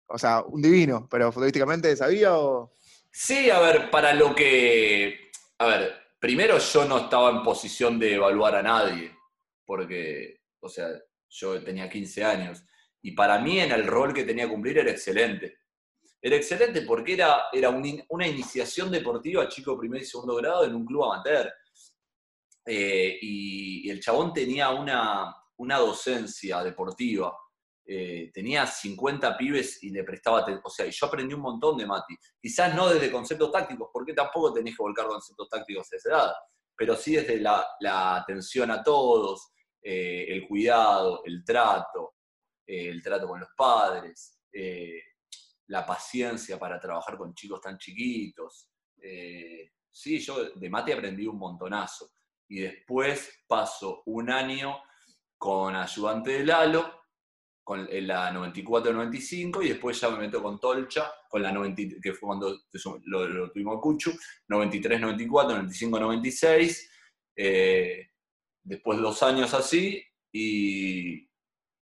[0.08, 2.76] O sea, un divino, pero futbolísticamente sabía o.
[3.12, 5.32] Sí, a ver, para lo que.
[5.58, 9.18] A ver, primero yo no estaba en posición de evaluar a nadie,
[9.66, 10.90] porque, o sea,
[11.30, 12.64] yo tenía 15 años.
[13.02, 15.60] Y para mí en el rol que tenía que cumplir era excelente.
[16.22, 20.84] Era excelente porque era, era una iniciación deportiva chico primer y segundo grado en un
[20.84, 21.52] club amateur.
[22.66, 27.38] Eh, y, el chabón tenía una, una docencia deportiva.
[27.88, 32.16] Eh, tenía 50 pibes y le prestaba, o sea, yo aprendí un montón de Mati.
[32.42, 36.34] Quizás no desde conceptos tácticos, porque tampoco tenés que volcar conceptos tácticos a esa edad,
[36.76, 39.52] pero sí desde la, atención a todos,
[39.84, 42.16] eh, el cuidado, el trato,
[42.66, 44.40] el trato con los padres,
[45.68, 48.72] la paciencia para trabajar con chicos tan chiquitos.
[49.92, 52.15] sí, yo de Mati aprendí un montonazo
[52.48, 54.78] y después paso un año
[55.38, 57.06] con ayudante de Lalo,
[57.64, 62.28] con la 94-95, y después ya me meto con Tolcha, con la 90, que fue
[62.28, 62.60] cuando
[63.06, 64.12] lo, tuvimos a Cuchu,
[64.48, 66.90] 93-94, 95-96,
[67.36, 68.12] eh,
[68.64, 71.28] después dos años así, y,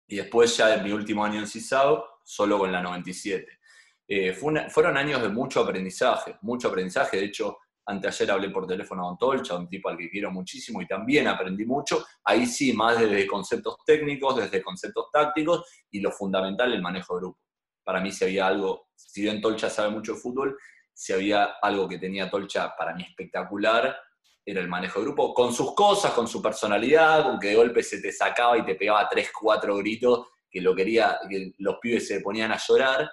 [0.08, 3.60] y, después ya mi último año en CISAO, solo con la 97.
[4.08, 9.18] Eh, fueron años de mucho aprendizaje, mucho aprendizaje, de hecho Anteayer hablé por teléfono con
[9.18, 12.06] Tolcha, un tipo al que quiero muchísimo y también aprendí mucho.
[12.24, 17.22] Ahí sí, más desde conceptos técnicos, desde conceptos tácticos y lo fundamental, el manejo de
[17.22, 17.40] grupo.
[17.84, 20.58] Para mí, si había algo, si bien Tolcha sabe mucho de fútbol,
[20.94, 23.96] si había algo que tenía Tolcha para mí espectacular,
[24.44, 27.84] era el manejo de grupo, con sus cosas, con su personalidad, con que de golpe
[27.84, 32.08] se te sacaba y te pegaba tres, cuatro gritos, que lo quería, que los pibes
[32.08, 33.10] se ponían a llorar.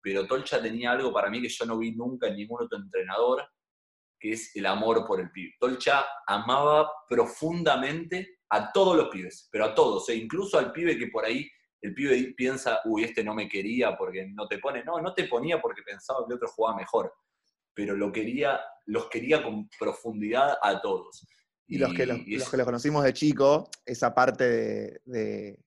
[0.00, 3.46] Pero Tolcha tenía algo para mí que yo no vi nunca en ningún otro entrenador,
[4.22, 5.54] que es el amor por el pibe.
[5.58, 11.08] Tolcha amaba profundamente a todos los pibes, pero a todos, e incluso al pibe que
[11.08, 14.84] por ahí el pibe piensa, uy, este no me quería porque no te pone.
[14.84, 17.12] No, no te ponía porque pensaba que otro jugaba mejor,
[17.74, 21.26] pero lo quería, los quería con profundidad a todos.
[21.66, 25.58] Y, los, que, los, que lo conocimos de chico, esa parte de, de,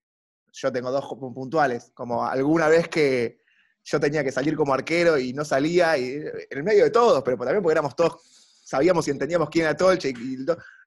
[0.53, 3.41] Yo tengo dos puntuales, como alguna vez que
[3.83, 7.21] yo tenía que salir como arquero y no salía, y en el medio de todos,
[7.23, 10.37] pero también porque éramos todos sabíamos y entendíamos quién era Tolche, y,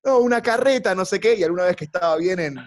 [0.05, 2.59] no, una carreta, no sé qué, y alguna vez que estaba bien en,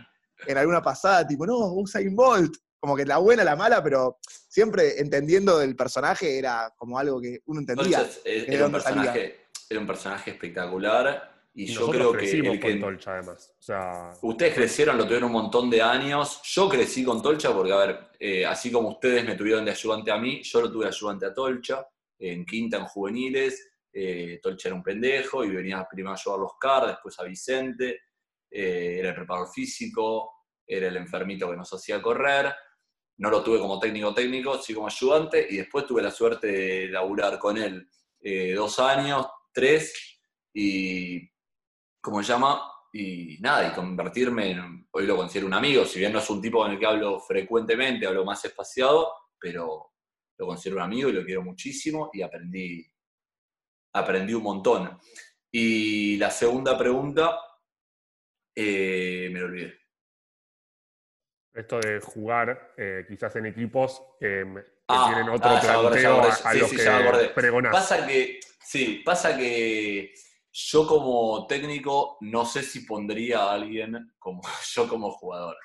[0.58, 5.60] alguna pasada, tipo, no, Usain Bolt, como que la buena, la mala, pero siempre entendiendo
[5.60, 8.10] del personaje era como algo que uno entendía.
[8.26, 11.30] era, un personaje, era un personaje espectacular.
[11.54, 13.54] Y, yo creo que, el que Tolcha, además.
[14.21, 16.41] ustedes crecieron, lo tuvieron un montón de años.
[16.45, 20.12] Yo crecí con Tolcha porque, a ver, eh, así como ustedes me tuvieron de ayudante
[20.12, 21.86] a mí, yo lo tuve ayudante a Tolcha,
[22.17, 26.54] en quinta, en juveniles, eh, Tolcha era un pendejo y venía primero a llevar los
[26.60, 28.01] CAR, después a Vicente,
[28.49, 30.32] eh, era el preparador físico,
[30.65, 32.54] era el enfermito que nos hacía correr.
[33.17, 36.88] No lo tuve como técnico técnico, sí como ayudante, y después tuve la suerte de
[36.88, 37.88] laburar con él
[38.19, 40.19] eh, dos años, tres,
[40.54, 41.30] y,
[41.99, 42.62] ¿cómo se llama?
[42.93, 46.41] Y nada, y convertirme en, hoy lo considero un amigo, si bien no es un
[46.41, 49.91] tipo con el que hablo frecuentemente, hablo más espaciado, pero
[50.38, 52.86] lo considero un amigo y lo quiero muchísimo y aprendí,
[53.93, 54.99] aprendí un montón.
[55.51, 57.39] Y la segunda pregunta,
[58.56, 59.73] eh, me lo olvidé.
[61.54, 66.21] Esto de jugar eh, quizás en equipos eh, que Ah, tienen otro ah, ya planteo
[66.21, 67.69] a, a Sí, los que.
[67.71, 70.13] Pasa que, sí, pasa que
[70.51, 74.41] yo como técnico no sé si pondría a alguien como
[74.73, 75.56] yo como jugador.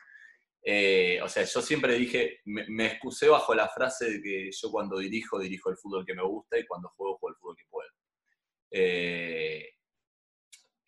[0.63, 4.71] Eh, o sea, yo siempre dije, me, me excusé bajo la frase de que yo
[4.71, 7.66] cuando dirijo, dirijo el fútbol que me gusta y cuando juego, juego el fútbol que.
[8.71, 9.65] Eh,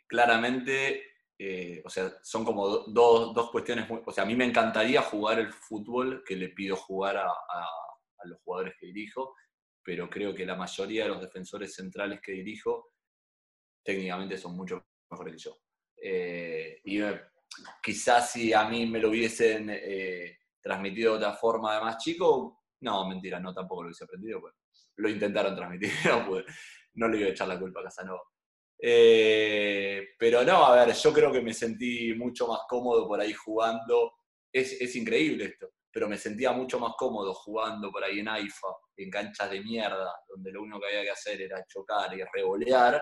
[0.06, 1.02] claramente,
[1.38, 4.00] eh, o sea, son como do- dos, cuestiones muy...
[4.04, 7.32] O sea, a mí me encantaría jugar el fútbol que le pido jugar a,
[8.24, 9.34] los jugadores que dirijo,
[9.82, 12.90] pero creo que la mayoría de los defensores centrales que dirijo
[13.84, 15.58] técnicamente son mucho mejores que yo.
[15.96, 17.00] Eh, y
[17.82, 19.70] quizás si a mí me lo hubiesen
[20.60, 24.40] transmitido de otra forma de más chico, no, mentira, no, tampoco lo hubiese aprendido.
[24.40, 24.56] Bueno,
[24.96, 25.90] lo intentaron transmitir.
[26.98, 28.22] No le iba a echar la culpa a Casanova.
[28.80, 33.32] Eh, pero no, a ver, yo creo que me sentí mucho más cómodo por ahí
[33.32, 34.14] jugando.
[34.52, 38.68] Es, es increíble esto, pero me sentía mucho más cómodo jugando por ahí en AIFA,
[38.96, 43.00] en canchas de mierda, donde lo único que había que hacer era chocar y revolear.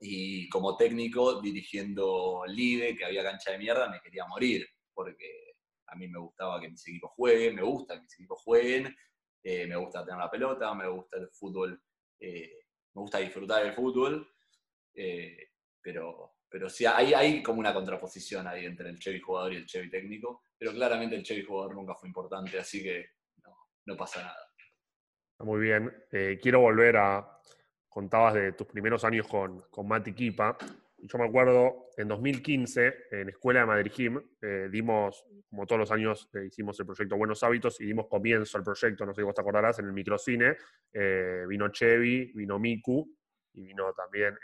[0.00, 4.64] Y como técnico, dirigiendo Live, que había cancha de mierda, me quería morir,
[4.94, 5.54] porque
[5.88, 8.94] a mí me gustaba que mis equipos jueguen, me gusta que mis equipos jueguen,
[9.42, 11.80] eh, me gusta tener la pelota, me gusta el fútbol,
[12.20, 12.67] eh,
[12.98, 14.28] me gusta disfrutar del fútbol,
[14.94, 19.56] eh, pero, pero sí, hay, hay como una contraposición ahí entre el Chevy jugador y
[19.56, 23.06] el Chevy técnico, pero claramente el Chevy jugador nunca fue importante, así que
[23.44, 23.54] no,
[23.86, 24.48] no pasa nada.
[25.40, 25.92] Muy bien.
[26.10, 27.40] Eh, quiero volver a.
[27.88, 30.58] Contabas de tus primeros años con, con Mati Kipa.
[31.00, 35.90] Yo me acuerdo, en 2015, en Escuela de Madrid Gym, eh, dimos, como todos los
[35.92, 39.24] años, eh, hicimos el proyecto Buenos Hábitos y dimos comienzo al proyecto, no sé si
[39.24, 40.56] vos te acordarás, en el microcine.
[40.92, 43.08] Eh, vino Chevy, vino Miku
[43.52, 44.36] y vino también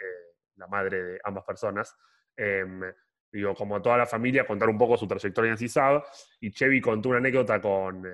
[0.56, 1.96] la madre de ambas personas.
[2.36, 2.80] Em,
[3.32, 6.04] digo, como toda la familia, contar un poco su trayectoria en CISAB.
[6.40, 8.04] Y Chevy contó una anécdota con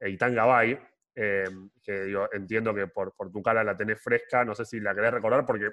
[0.00, 0.78] Eitan Gabay,
[1.14, 1.48] eh,
[1.82, 4.94] que digo, entiendo que por, por tu cara la tenés fresca, no sé si la
[4.94, 5.70] querés recordar, porque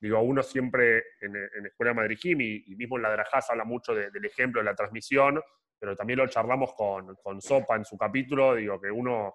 [0.00, 3.94] digo, uno siempre en, en Escuela Madrid y, y mismo en la Drajás habla mucho
[3.94, 5.40] de- del ejemplo de la transmisión,
[5.78, 9.34] pero también lo charlamos con, con Sopa en su capítulo, digo, que uno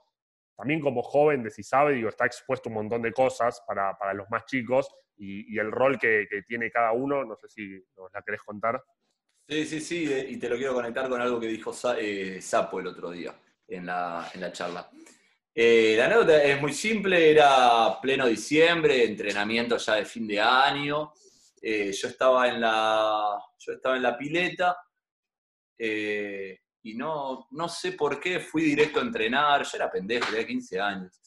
[0.56, 3.98] también como joven, de si sabe, digo, está expuesto a un montón de cosas para,
[3.98, 7.48] para los más chicos y, y el rol que, que tiene cada uno, no sé
[7.48, 8.82] si nos la querés contar.
[9.48, 12.80] Sí, sí, sí, de- y te lo quiero conectar con algo que dijo eh, Sapo
[12.80, 13.34] el otro día
[13.68, 14.90] en la, en la charla.
[15.54, 21.14] Eh, la anécdota es muy simple, era pleno diciembre, entrenamiento ya de fin de año.
[21.62, 24.78] Eh, yo, estaba en la, yo estaba en la pileta
[25.78, 30.48] eh, y no, no sé por qué fui directo a entrenar, yo era pendejo, tenía
[30.48, 31.20] 15 años,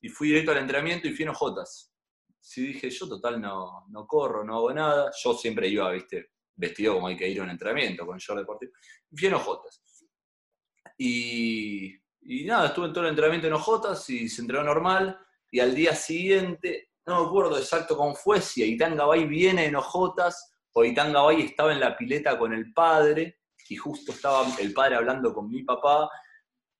[0.00, 1.94] y fui directo al entrenamiento y fui en Ojotas.
[2.38, 6.94] Sí, dije, yo total no, no corro, no hago nada, yo siempre iba, viste, vestido
[6.94, 8.72] como hay que ir a un entrenamiento, con short deportivo.
[9.14, 9.82] Fui en Ojotas.
[10.98, 11.94] Y,
[12.30, 13.54] y nada, estuve en todo el entrenamiento en
[14.08, 15.18] y se entrenó normal.
[15.50, 19.74] Y al día siguiente, no me acuerdo exacto cómo fue, si Aitán Gabay viene en
[19.74, 24.72] Ojotas o Aitán Gabay estaba en la pileta con el padre y justo estaba el
[24.72, 26.08] padre hablando con mi papá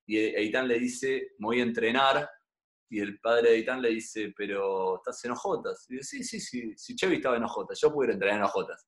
[0.07, 2.31] y Aitán le dice, me voy a entrenar.
[2.89, 5.33] Y el padre de Aitán le dice, pero estás en.
[5.89, 8.39] Y dice, sí, sí, sí, si Chevy estaba en Ojotas, yo pude ir a entrenar
[8.39, 8.87] en Ojotas.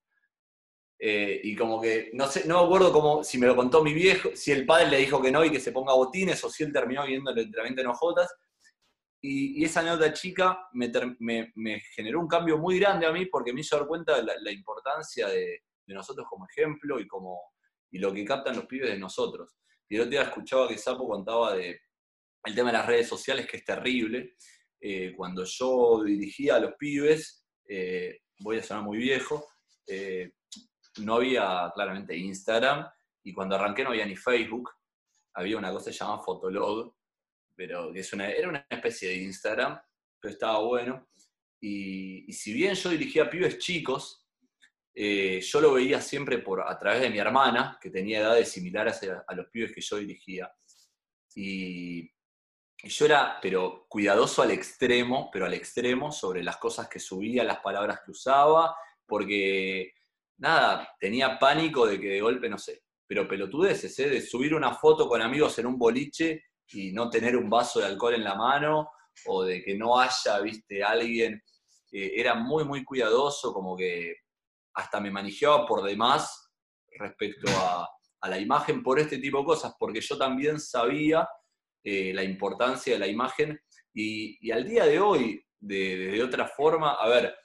[1.05, 3.93] Eh, y como que, no sé, no me acuerdo cómo, si me lo contó mi
[3.93, 6.63] viejo, si el padre le dijo que no y que se ponga botines, o si
[6.63, 8.33] él terminó viendo el entrenamiento en Ojotas.
[9.21, 10.89] Y, esa nota chica me,
[11.55, 14.51] me- generó un cambio muy grande a mí porque me hizo dar cuenta de la,
[14.53, 17.37] importancia de, nosotros como ejemplo y, como,
[17.91, 19.57] y lo que captan los pibes de nosotros.
[19.89, 21.81] Y el otro día escuchaba que Sapo contaba de
[22.45, 24.35] el tema de las redes sociales, que es terrible.
[24.79, 29.45] Eh, cuando yo dirigía a los pibes, eh, voy a sonar muy viejo,
[30.97, 32.87] no había claramente Instagram
[33.23, 34.71] y cuando arranqué no había ni Facebook,
[35.33, 36.95] había una cosa que se llama Fotolog,
[37.55, 39.79] pero que es una, era una especie de Instagram,
[40.19, 41.07] pero estaba bueno.
[41.59, 44.27] Y, si bien yo dirigía pibes chicos,
[44.93, 49.01] eh, yo lo veía siempre por, a través de mi hermana, que tenía edades similares
[49.03, 50.51] a, a los pibes que yo dirigía.
[51.35, 52.01] Y,
[52.83, 57.45] y yo era, pero cuidadoso al extremo, pero al extremo sobre las cosas que subía,
[57.45, 58.75] las palabras que usaba,
[59.05, 59.93] porque
[60.43, 64.09] nada, tenía pánico de que de golpe, no sé, pero pelotudeces, ¿eh?
[64.09, 67.85] de subir una foto con amigos en un boliche y no tener un vaso de
[67.85, 68.89] alcohol en la mano,
[69.25, 71.41] o de que no haya, viste, alguien
[71.91, 74.15] eh, era muy, muy cuidadoso, como que
[74.75, 76.51] hasta me manejaba por demás
[76.97, 77.89] respecto a,
[78.27, 81.27] la imagen por este tipo de cosas, porque yo también sabía
[81.83, 83.59] eh, la importancia de la imagen
[83.93, 87.35] y, al día de hoy, de, otra forma, a ver,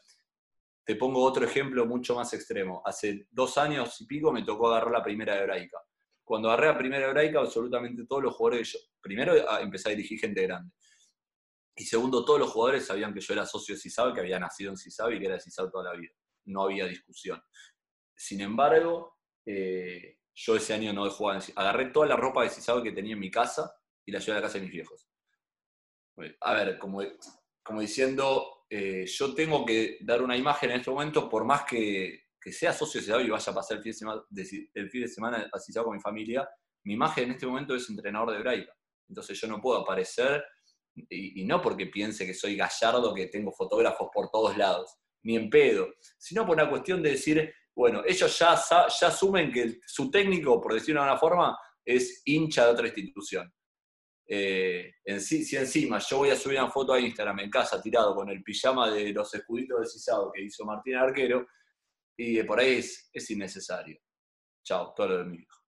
[0.89, 2.81] te pongo otro ejemplo mucho más extremo.
[2.83, 5.77] Hace dos años y pico me tocó agarrar la primera hebraica.
[6.25, 10.41] Cuando agarré la primera hebraica, absolutamente todos los jugadores, yo, primero empecé a dirigir gente
[10.45, 10.73] grande.
[11.77, 14.71] Y segundo, todos los jugadores sabían que yo era socio de CISAB, que había nacido
[14.71, 16.15] en CISAB y que era de CISAB toda la vida.
[16.47, 17.39] No había discusión.
[18.17, 21.43] Sin embargo, eh, yo ese año no de jugar.
[21.55, 23.71] Agarré toda la ropa de CISAB que tenía en mi casa
[24.07, 25.07] y la llevé a la casa de mis viejos.
[26.41, 27.03] A ver, como
[27.79, 32.73] diciendo, eh, yo tengo que dar una imagen en este momento, por más que, sea
[32.73, 34.23] socio de y vaya a pasar el fin de semana,
[34.75, 36.49] el fin de semana a CISAB con mi familia,
[36.85, 38.73] mi imagen en este momento es entrenador de hebraica.
[39.07, 40.43] Entonces yo no puedo aparecer
[41.11, 45.51] y, no porque piense que soy gallardo, que tengo fotógrafos por todos lados, ni en
[45.51, 48.59] pedo, sino por una cuestión de decir, bueno, ellos ya,
[49.01, 53.53] ya asumen que su técnico, por decirlo de alguna forma, es hincha de otra institución.
[54.31, 58.15] Eh, en si encima yo voy a subir una foto a Instagram en casa tirado
[58.15, 61.47] con el pijama de los escuditos de Cisado que hizo Martín Arquero,
[62.15, 63.99] y por ahí es, es innecesario.
[64.65, 65.59] Chao, todo lo de mi hijo.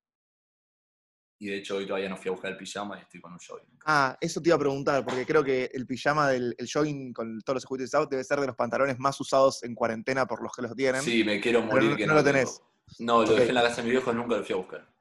[1.43, 3.39] Y de hecho hoy todavía no fui a buscar el pijama y estoy con un
[3.39, 3.79] jogging.
[3.87, 7.55] Ah, eso te iba a preguntar, porque creo que el pijama del jogging con todos
[7.55, 10.61] los juguetes usados debe ser de los pantalones más usados en cuarentena por los que
[10.61, 11.01] los tienen.
[11.01, 12.61] Sí, me quiero morir no, que no, lo tenés.
[12.99, 14.95] No, lo dejé en la casa de mi viejo y nunca lo fui a buscar.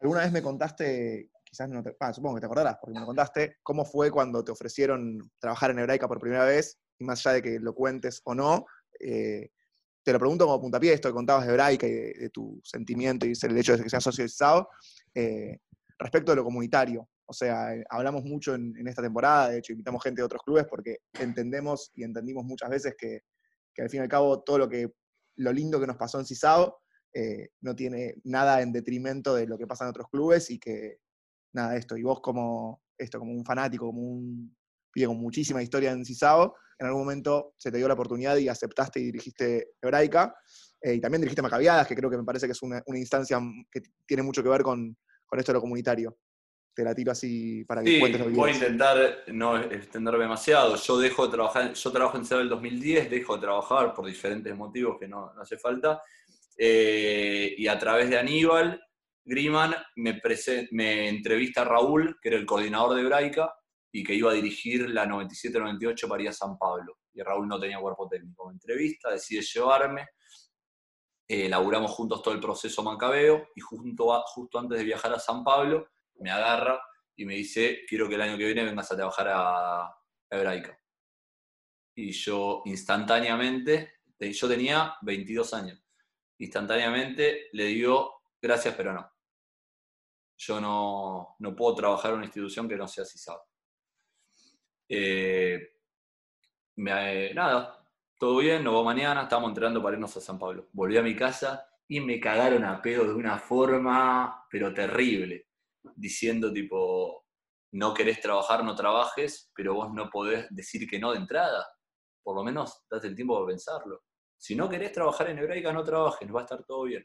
[0.00, 1.96] Alguna vez me contaste, quizás no te.
[2.00, 5.78] Ah, supongo que te acordarás, porque me contaste, cómo fue cuando te ofrecieron trabajar en
[5.78, 8.66] Hebraica por primera vez, y más allá de que lo cuentes o no,
[8.98, 9.50] eh,
[10.02, 13.32] te lo pregunto como puntapié, esto que contabas de Hebraica y de, tu sentimiento y
[13.40, 14.26] el hecho de que seas socio
[15.14, 15.58] eh,
[15.98, 17.08] respecto de lo comunitario.
[17.26, 20.66] O sea, eh, hablamos mucho en, esta temporada, de hecho invitamos gente de otros clubes
[20.68, 23.20] porque entendemos y entendimos muchas veces que,
[23.78, 24.92] al fin y al cabo todo lo que
[25.36, 26.78] lo lindo que nos pasó en CISAO
[27.12, 30.98] eh, no tiene nada en detrimento de lo que pasa en otros clubes y que
[31.54, 34.56] nada, esto, y vos como esto, como un fanático, como un
[34.92, 38.48] pibe con muchísima historia en CISAO, en algún momento se te dio la oportunidad y
[38.48, 40.34] aceptaste y dirigiste Hebraica,
[40.82, 43.40] y también dirigiste Macabiadas, que creo que me parece que es una, una instancia
[43.70, 46.16] que tiene mucho que ver con, con esto de lo comunitario.
[46.74, 50.74] Te la tiro así para que sí, cuentes lo Voy a intentar no extenderme demasiado.
[50.76, 54.98] Yo dejo de trabajar, yo trabajo en el 2010, dejo de trabajar por diferentes motivos
[54.98, 56.02] que no, hace falta.
[56.58, 58.83] Eh, y a través de Aníbal,
[59.24, 63.54] Griman me, entrevista a Raúl, que era el coordinador de Hebraica,
[63.92, 66.98] y que iba a dirigir la 97-98 para ir a San Pablo.
[67.12, 68.46] Y Raúl no tenía cuerpo técnico.
[68.48, 70.08] Me entrevista, decide llevarme
[71.26, 75.42] eh, laburamos juntos todo el proceso Mancabeo y junto justo antes de viajar a San
[75.42, 76.78] Pablo me agarra
[77.16, 79.96] y me dice, quiero que el año que viene vengas a trabajar a,
[80.28, 80.76] Hebraica.
[81.94, 85.80] Y yo instantáneamente, yo tenía 22 años,
[86.38, 89.13] instantáneamente le digo, gracias, pero no.
[90.36, 93.38] Yo no, no puedo trabajar en una institución que no sea CISAB.
[94.88, 95.58] Eh,
[96.76, 97.84] me, nada,
[98.18, 100.68] todo bien, nos vamos mañana, estamos entrenando para irnos a San Pablo.
[100.72, 105.48] Volví a mi casa y me cagaron a pedo de una forma, pero terrible,
[105.94, 107.26] diciendo tipo,
[107.72, 111.66] no querés trabajar, no trabajes, pero vos no podés decir que no de entrada.
[112.22, 114.02] Por lo menos date el tiempo de pensarlo.
[114.36, 117.04] Si no querés trabajar en hebraica, no trabajes, va a estar todo bien.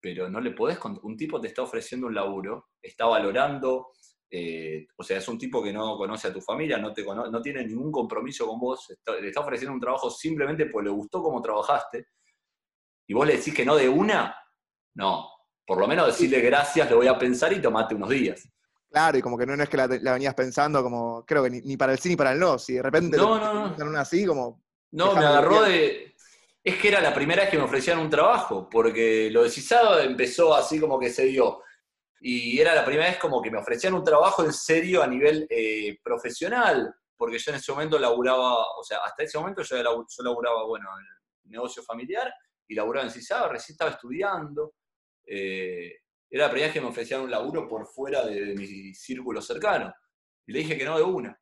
[0.00, 3.88] Pero no le podés, un tipo te está ofreciendo un laburo, está valorando
[4.30, 7.40] eh, o sea, es un tipo que no conoce a tu familia, no, te no
[7.40, 8.86] tiene ningún compromiso con vos,
[9.20, 12.08] le está ofreciendo un trabajo simplemente porque le gustó cómo trabajaste,
[13.06, 14.36] y vos le decís que no de una,
[14.96, 15.30] no,
[15.66, 18.46] por lo menos decirle gracias, le voy a pensar y tomate unos días.
[18.90, 21.92] Claro, y como que no, es que la, venías pensando como, creo que ni, para
[21.92, 23.84] el sí ni para el no, si de repente no, no, no.
[23.86, 24.62] una así, como...
[24.92, 26.07] No, me agarró de...
[26.68, 30.00] Es que era la primera vez que me ofrecían un trabajo, porque lo de Cisado
[30.00, 31.62] empezó así como que se dio
[32.20, 35.46] y era la primera vez como que me ofrecían un trabajo en serio a nivel
[35.48, 40.22] eh, profesional, porque yo en ese momento laburaba, o sea, hasta ese momento yo, yo
[40.22, 41.06] laburaba, bueno, en
[41.44, 42.30] el negocio familiar
[42.66, 44.74] y laburaba en CISAB, recién estaba estudiando.
[45.24, 45.90] Eh,
[46.28, 49.90] era la primera vez que me ofrecían un laburo por fuera de, mi círculo cercano.
[50.46, 51.40] Y le dije que no de una.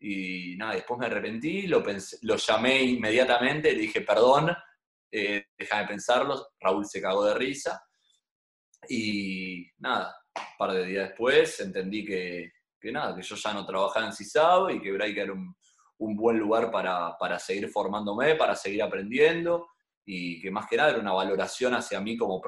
[0.00, 1.82] Y nada, después me arrepentí, lo,
[2.22, 4.54] lo llamé inmediatamente, le dije, perdón,
[5.16, 6.48] eh, déjame pensarlo.
[6.58, 7.80] Raúl se cagó de risa
[8.88, 12.50] y nada, un par de días después entendí que,
[12.90, 15.54] nada, que yo ya no trabajaba en CISAB y que Braica era un,
[15.96, 19.68] buen lugar para, seguir formándome, para seguir aprendiendo
[20.04, 22.42] y que más que nada era una valoración hacia mí como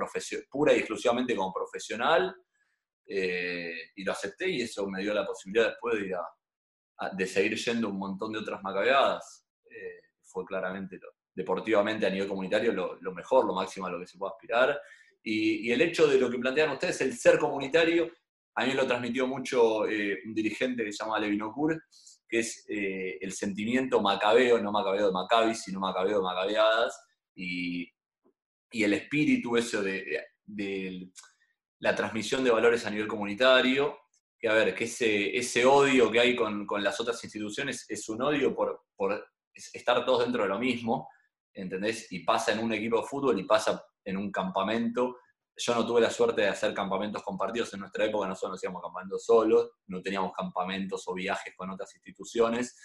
[0.51, 2.35] pura y exclusivamente como profesional.
[3.09, 6.27] Eh, y lo acepté y eso me dio la posibilidad después de, ir a,
[7.13, 9.47] de seguir yendo un montón de otras macabeadas.
[9.71, 10.99] Eh, fue claramente,
[11.35, 14.81] deportivamente a nivel comunitario, lo, mejor, lo máximo a lo que se puede aspirar.
[15.23, 18.11] Y, el hecho de lo que plantean ustedes, el ser comunitario,
[18.55, 21.83] a mí lo transmitió mucho eh, un dirigente que se llama Levinocur,
[22.29, 26.99] que es eh, el sentimiento macabeo, no macabeo de sino macabeo de macabeadas,
[27.35, 27.89] y,
[28.71, 31.13] y el espíritu eso de,
[31.79, 33.99] la transmisión de valores a nivel comunitario,
[34.39, 38.09] que a ver, que ese, ese odio que hay con, con las otras instituciones es
[38.09, 39.27] un odio por, por,
[39.57, 41.09] estar todos dentro de lo mismo,
[41.55, 42.11] ¿entendés?
[42.13, 45.17] Y pasa en un equipo de fútbol y pasa en un campamento.
[45.57, 49.25] Yo no tuve la suerte de hacer campamentos compartidos en nuestra época, nosotros hacíamos campamentos
[49.25, 52.77] solos, no teníamos campamentos o viajes con otras instituciones,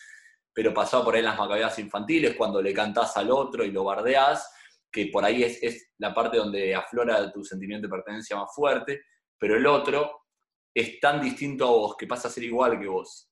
[0.53, 3.83] pero pasaba por ahí en las macabeas infantiles, cuando le cantás al otro y lo
[3.83, 4.49] bardeás,
[4.89, 9.01] que por ahí es, es la parte donde aflora tu sentimiento de pertenencia más fuerte,
[9.37, 10.20] pero el otro
[10.73, 13.29] es tan distinto a vos que pasa a ser igual que vos.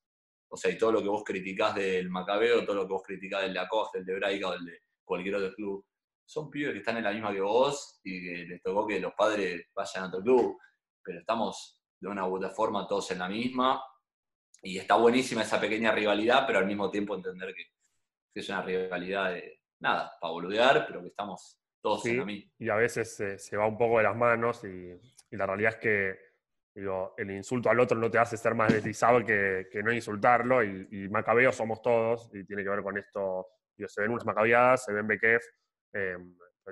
[0.51, 3.43] O sea, y todo lo que vos criticás del Macabeo, todo lo que vos criticás
[3.43, 5.85] del Lacoste, del de Braica o del de cualquier otro club,
[6.25, 9.13] son pibes que están en la misma que vos y que les tocó que los
[9.13, 10.57] padres vayan a otro club,
[11.03, 13.83] pero estamos de una u otra forma todos en la misma
[14.61, 17.63] y está buenísima esa pequeña rivalidad, pero al mismo tiempo entender que,
[18.33, 22.51] es una rivalidad de, nada, para boludear, pero que estamos todos en la misma.
[22.57, 24.93] Y a veces se va un poco de las manos y,
[25.31, 26.28] y la realidad es que
[26.79, 30.63] Digo, el insulto al otro no te hace ser más deslizado que, que no insultarlo,
[30.63, 34.25] y, y, macabeos somos todos, y tiene que ver con esto, digo, se ven unas
[34.25, 35.43] macabeadas, se ven Bekef,
[35.93, 36.15] eh,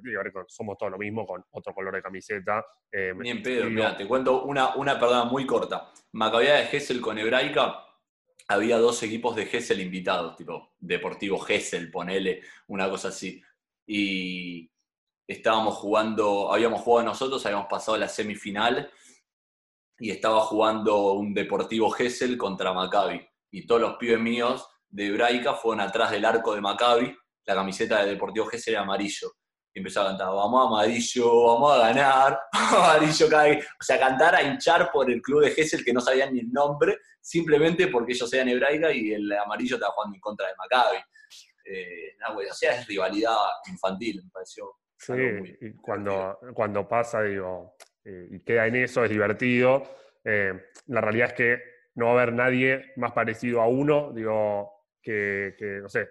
[0.02, 2.66] tiene que ver con, somos todos lo mismo, con otro color de camiseta.
[2.90, 5.92] Eh, Ni en pedo, mira, te cuento una, una perdona muy corta.
[6.14, 7.84] Macabeada de Gessel con Hebraica,
[8.48, 13.44] había dos equipos de Gessel invitados, tipo Deportivo Gessel, ponele, una cosa así.
[13.86, 14.72] Y
[15.28, 18.90] estábamos jugando, habíamos jugado nosotros, habíamos pasado la semifinal
[20.00, 23.26] y estaba jugando un Deportivo Gessel contra Maccabi.
[23.52, 28.04] Y todos los pibes míos de Hebraica fueron atrás del arco de Maccabi, la camiseta
[28.04, 29.32] de Deportivo Gessel era amarillo.
[29.74, 33.60] Y empezó a cantar, vamos amarillo, vamos a ganar, amarillo cae.
[33.60, 36.52] O sea, cantar a hinchar por el club de Gessel que no sabían ni el
[36.52, 40.98] nombre, simplemente porque ellos eran hebraica y el amarillo estaba jugando en contra de Maccabi.
[41.66, 42.16] Eh,
[42.50, 43.36] o sea, es rivalidad
[43.68, 44.74] infantil, me pareció.
[44.98, 45.14] Sí,
[45.82, 47.76] cuando, cuando pasa, digo,
[48.10, 49.84] eh, y queda en eso, es divertido.
[50.24, 50.54] Eh,
[50.86, 51.62] la realidad es que
[51.96, 56.08] no va a haber nadie más parecido a uno, digo, que, no sé,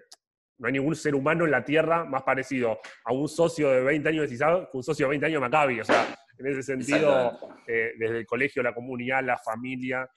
[0.59, 4.09] no hay ningún ser humano en la Tierra más parecido a un socio de 20
[4.09, 5.79] años de CISAB que un socio de 20 años de Maccabi.
[5.79, 10.07] O sea, en ese sentido, eh, desde el colegio, la comunidad, la familia,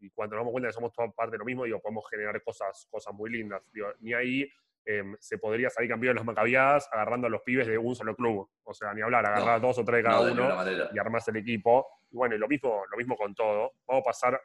[0.00, 2.42] y cuando nos damos cuenta que somos toda parte de lo mismo, digo, podemos generar
[2.42, 3.62] cosas, cosas muy lindas.
[3.70, 4.48] Digo, ni ahí
[4.86, 8.46] Em, se podría salir campeón las macabiadas agarrando a los pibes de un solo club.
[8.64, 10.48] O sea, ni hablar, agarrar dos o tres de cada uno
[10.92, 11.86] y armarse el equipo.
[12.10, 13.72] Y bueno, y lo mismo, lo mismo con todo.
[13.86, 14.40] Vamos a pasar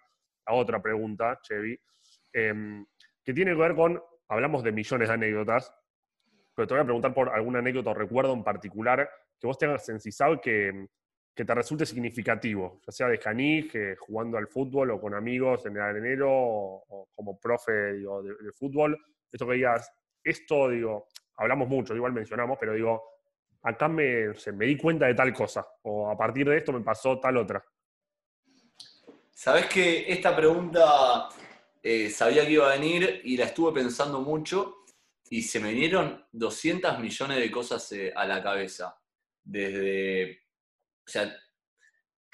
[0.46, 1.78] a otra pregunta, Chevy,
[2.32, 2.86] em,
[3.24, 5.74] que tiene que ver con, hablamos de millones de anécdotas,
[6.56, 9.10] pero te voy a preguntar por alguna anécdota o recuerdo en particular
[9.40, 10.00] que vos tengas en
[10.42, 10.88] que,
[11.36, 15.76] que te resulte significativo, ya sea de Canige, jugando al fútbol o con amigos en
[15.76, 18.98] el arenero o, como profe de, de, fútbol.
[19.32, 19.92] Esto que digas,
[20.24, 21.08] esto, digo,
[21.38, 23.04] hablamos mucho, igual mencionamos, pero digo,
[23.64, 27.20] acá me, me di cuenta de tal cosa, o a partir de esto me pasó
[27.20, 27.64] tal otra.
[29.32, 31.30] Sabes que esta pregunta
[31.82, 34.84] eh, sabía que iba a venir y la estuve pensando mucho
[35.30, 39.00] y se me vinieron 200 millones de cosas eh, a la cabeza.
[39.42, 40.42] Desde,
[41.06, 41.34] o sea,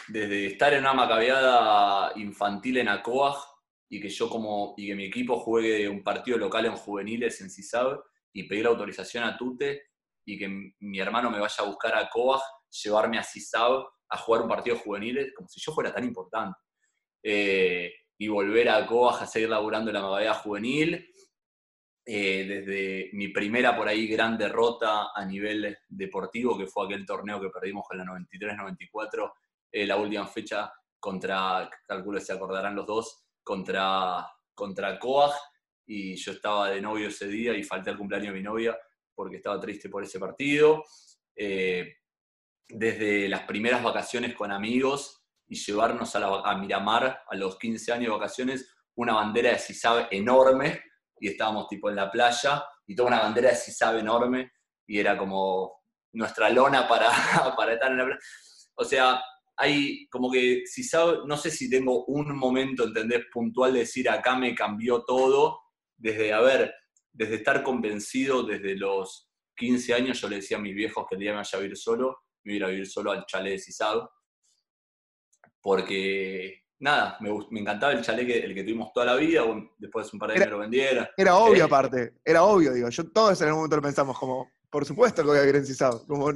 [0.08, 3.36] desde estar en una macabeada infantil en Acoag
[3.90, 7.50] y que yo como y que mi equipo juegue un partido local en juveniles en
[7.50, 8.02] CISAB
[8.34, 9.84] y pedir autorización a Tute
[10.26, 12.42] y que mi hermano me vaya a buscar a Coag,
[12.84, 16.58] llevarme a CISAB a jugar un partido juveniles, como si yo fuera tan importante.
[17.24, 21.08] Eh, y volver a Coag a seguir laburando en la modalidad juvenil.
[22.08, 27.42] Eh, desde mi primera por ahí gran derrota a nivel deportivo, que fue aquel torneo
[27.42, 29.34] que perdimos con la 93-94,
[29.72, 35.32] eh, la última fecha contra, calculo se acordarán los dos, contra, contra Coag
[35.86, 38.78] y yo estaba de novio ese día y falté al cumpleaños de mi novia
[39.14, 40.84] porque estaba triste por ese partido.
[41.36, 41.98] Eh,
[42.68, 48.18] desde las primeras vacaciones con amigos y llevarnos a, Miramar a los 15 años de
[48.18, 50.82] vacaciones una bandera de CISAB enorme
[51.20, 54.54] y estábamos tipo en la playa y toda una bandera de CISAB enorme
[54.88, 55.84] y era como
[56.14, 57.10] nuestra lona para,
[57.56, 58.20] para estar en la playa.
[58.76, 59.22] O sea,
[59.58, 63.26] hay como que, si sabe, no sé si tengo un momento, ¿entendés?
[63.32, 65.60] Puntual de decir, acá me cambió todo,
[65.98, 66.74] desde, a ver,
[67.12, 71.22] desde estar convencido desde los 15 años, yo le decía a mis viejos que el
[71.22, 74.12] día me vaya a vivir solo, me iba a vivir solo al chalet de Cisado,
[75.62, 79.44] porque nada, me, me encantaba el chalet que, el que tuvimos toda la vida,
[79.78, 81.10] después un par de años lo vendiera.
[81.16, 84.52] Era obvio eh, aparte, era obvio, digo, yo todos en algún momento lo pensamos como,
[84.70, 86.06] por supuesto que voy a vivir en Cisado.
[86.06, 86.34] Como...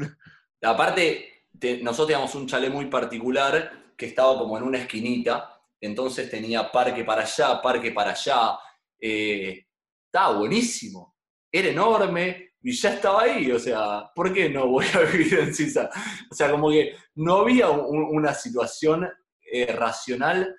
[0.61, 1.38] Aparte,
[1.81, 7.03] nosotros teníamos un chalet muy particular que estaba como en una esquinita, entonces tenía parque
[7.03, 8.57] para allá, parque para allá,
[8.99, 9.65] eh,
[10.05, 11.15] estaba buenísimo,
[11.51, 15.53] era enorme y ya estaba ahí, o sea, ¿por qué no voy a vivir en
[15.53, 15.89] Sisa?
[16.29, 19.07] O sea, como que no había una situación
[19.51, 20.55] eh, racional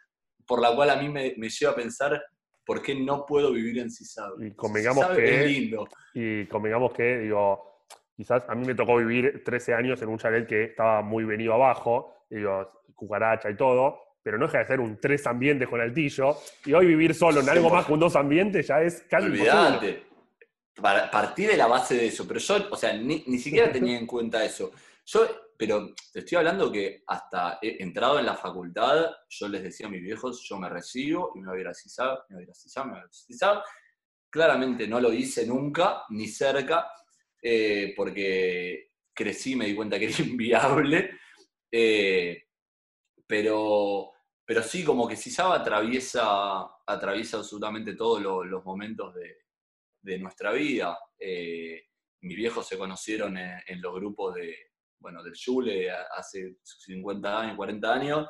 [0.47, 2.21] por la cual a mí me, lleva a pensar
[2.65, 4.29] por qué no puedo vivir en Sisa.
[4.41, 5.89] Y convengamos que, lindo.
[6.15, 7.70] Y convengamos que, digo,
[8.21, 11.55] quizás a mí me tocó vivir 13 años en un chalet que estaba muy venido
[11.55, 16.37] abajo, digo, cucaracha y todo, pero no deja de ser un tres ambientes con altillo,
[16.67, 20.05] y hoy vivir solo en algo más que un dos ambientes ya es casi Olvidate.
[20.75, 24.45] Partí de la base de eso, pero yo, o sea, ni, siquiera tenía en cuenta
[24.45, 24.71] eso.
[25.07, 29.87] Yo, pero te estoy hablando que hasta he entrado en la facultad, yo les decía
[29.87, 32.43] a mis viejos, yo me recibo y me voy a ir a CISAB, me voy
[32.43, 33.63] a ir a CISAB, me voy a ir a CISAB.
[34.29, 36.87] Claramente no lo hice nunca, ni cerca,
[37.43, 41.19] eh, porque crecí me di cuenta que era inviable.
[41.71, 42.43] Eh,
[43.27, 44.13] pero,
[44.45, 50.99] pero sí, como que Sisaba atraviesa, atraviesa absolutamente todos los momentos de, nuestra vida.
[51.19, 51.85] Eh,
[52.23, 54.57] mis viejos se conocieron en, los grupos de,
[54.99, 58.29] bueno, del Yule hace 50 años, 40 años,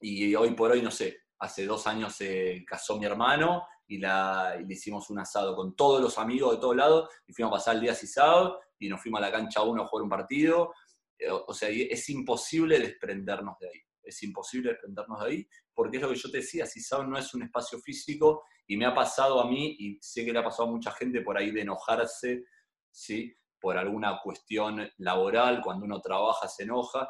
[0.00, 4.56] y hoy por hoy, no sé, hace dos años se casó mi hermano y, la,
[4.56, 7.74] le hicimos un asado con todos los amigos de todos lados y fuimos a pasar
[7.76, 10.72] el día Sisado y nos fuimos a la cancha uno a jugar un partido
[11.18, 13.80] eh, o sea, es imposible desprendernos de ahí.
[14.02, 17.32] Es imposible desprendernos de ahí, porque es lo que yo te decía, si no es
[17.34, 20.68] un espacio físico, y me ha pasado a mí, y sé que le ha pasado
[20.68, 22.44] a mucha gente por ahí de enojarse,
[22.90, 23.34] ¿sí?
[23.60, 27.08] por alguna cuestión laboral, cuando uno trabaja se enoja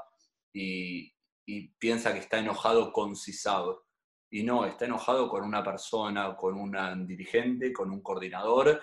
[0.53, 1.12] y,
[1.79, 3.77] piensa que está enojado con CISAB.
[4.35, 8.80] Y no, está enojado con una persona, con un dirigente, con un coordinador,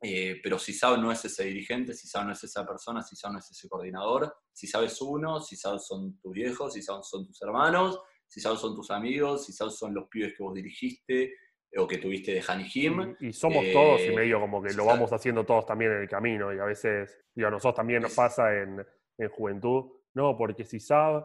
[0.00, 3.16] eh, pero si sabes no es ese dirigente, si sabes no es esa persona, si
[3.16, 7.06] sabes no es ese coordinador, si sabes uno, si sabes son tus viejos, si sabes
[7.06, 10.54] son tus hermanos, si sabes son tus amigos, si sabes son los pibes que vos
[10.54, 13.14] dirigiste eh, o que tuviste de Hani Jim.
[13.20, 16.08] Y, somos todos y eh, medio como que lo vamos haciendo todos también en el
[16.08, 18.82] camino y a veces, digo, a nosotros también nos pasa en,
[19.18, 19.84] en juventud,
[20.14, 21.24] no, porque si sabes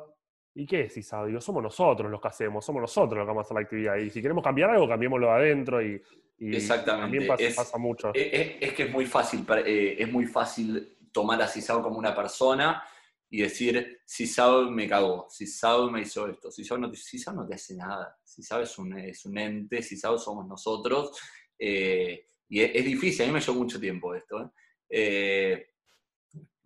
[0.58, 1.28] ¿Y qué es ISAB?
[1.28, 3.98] Digo, somos nosotros los que hacemos, somos nosotros los que vamos a hacer la actividad.
[3.98, 6.02] Y si queremos cambiar algo, cambiémoslo de adentro y,
[6.40, 7.28] Exactamente.
[7.28, 8.12] también pasa, mucho.
[8.14, 12.82] Es, que es muy fácil, eh, es muy fácil tomar a CISAB como una persona
[13.30, 18.18] y decir, CISAB me cagó, CISAB me hizo esto, CISAB no, no te hace nada,
[18.26, 21.20] CISAB es un, es un ente, CISAB somos nosotros.
[21.60, 24.54] Eh, y es, difícil, a mí me llevó mucho tiempo esto,
[24.90, 25.68] ¿eh?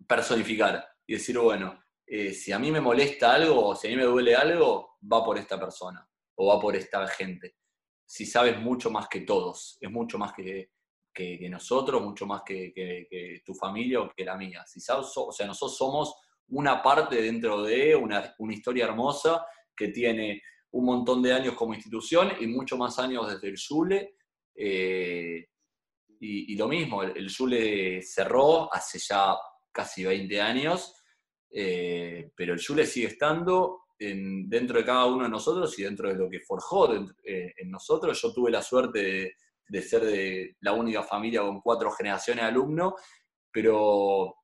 [0.06, 1.80] personificar y decir, bueno,
[2.34, 5.38] si a mí me molesta algo o si a mí me duele algo, va por
[5.38, 7.54] esta persona o va por esta gente
[8.10, 10.68] si sabes mucho más que todos, es mucho más que,
[11.48, 14.64] nosotros, mucho más que, tu familia o que la mía.
[14.66, 16.16] Si sabes, o sea, nosotros somos
[16.48, 19.46] una parte dentro de una, historia hermosa
[19.76, 20.42] que tiene
[20.72, 24.16] un montón de años como institución y mucho más años desde el Zule.
[24.56, 25.46] Eh,
[26.18, 29.36] y, lo mismo, el, el cerró hace ya
[29.70, 30.99] casi 20 años,
[31.50, 36.14] eh, pero el Zule sigue estando dentro de cada uno de nosotros y dentro de
[36.14, 38.20] lo que forjó eh, en nosotros.
[38.20, 39.34] Yo tuve la suerte
[39.68, 42.94] de, ser de la única familia con cuatro generaciones de alumnos,
[43.52, 44.34] pero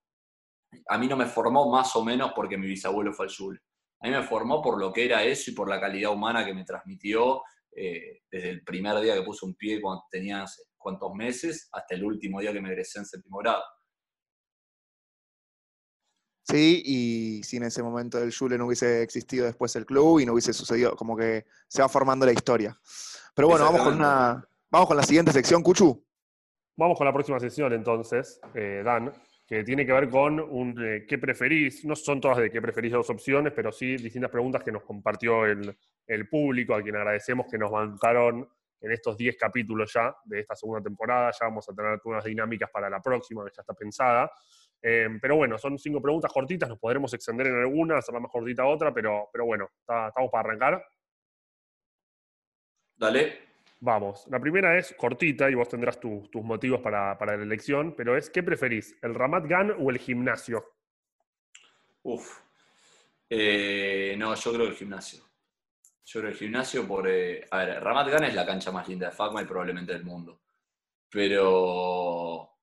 [0.89, 3.59] a mí no me formó más o menos porque mi bisabuelo fue al sur.
[4.01, 6.53] A mí me formó por lo que era eso y por la calidad humana que
[6.53, 7.43] me transmitió
[7.75, 10.45] eh, desde el primer día que puse un pie cuando tenía
[10.77, 13.63] cuántos meses hasta el último día que me egresé en séptimo grado.
[16.49, 20.33] Sí, y sin ese momento del Jule no hubiese existido después el club y no
[20.33, 22.79] hubiese sucedido, como que se va formando la historia.
[23.35, 24.47] Pero bueno, vamos con una.
[24.71, 26.05] Vamos con la siguiente sección, Cuchu.
[26.77, 29.13] Vamos con la próxima sección entonces, eh, Dan,
[29.47, 31.85] que tiene que ver con un eh, qué preferís.
[31.85, 35.47] No son todas de qué preferís dos opciones, pero sí distintas preguntas que nos compartió
[35.47, 35.77] el,
[36.07, 38.49] el público, a quien agradecemos que nos bancaron
[38.81, 41.33] en estos 10 capítulos ya de esta segunda temporada.
[41.33, 44.31] Ya vamos a tener algunas dinámicas para la próxima, que ya está pensada.
[44.83, 48.67] Em, pero bueno, son cinco preguntas cortitas, nos podremos extender en alguna, hacerla más cortita
[48.67, 50.87] otra, pero, pero bueno, estamos para arrancar.
[52.97, 53.47] Dale.
[53.81, 58.31] Vamos, la primera es cortita y vos tendrás tus motivos para, la elección, pero es,
[58.31, 60.65] ¿qué preferís, el Ramat Gan o el gimnasio?
[62.03, 62.41] Uf,
[63.29, 65.23] eh, no, yo creo el gimnasio.
[66.05, 67.07] Yo creo el gimnasio por...
[67.09, 70.05] Eh, a ver, Ramat Gan es la cancha más linda de FACMA y probablemente del
[70.05, 70.41] mundo.
[71.11, 72.56] Pero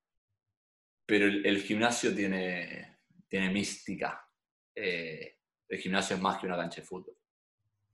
[1.06, 2.98] pero el, gimnasio tiene,
[3.28, 4.26] tiene mística.
[4.74, 5.38] Eh,
[5.68, 7.16] el gimnasio es más que una cancha de fútbol.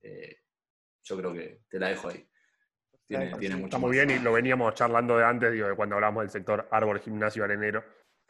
[0.01, 0.37] eh,
[1.03, 2.27] yo creo que te la dejo ahí.
[3.07, 4.05] Tiene, tiene mucho Está muy más.
[4.05, 7.43] bien y lo veníamos charlando de antes, digo, de cuando hablamos del sector árbol, gimnasio,
[7.43, 7.83] arenero.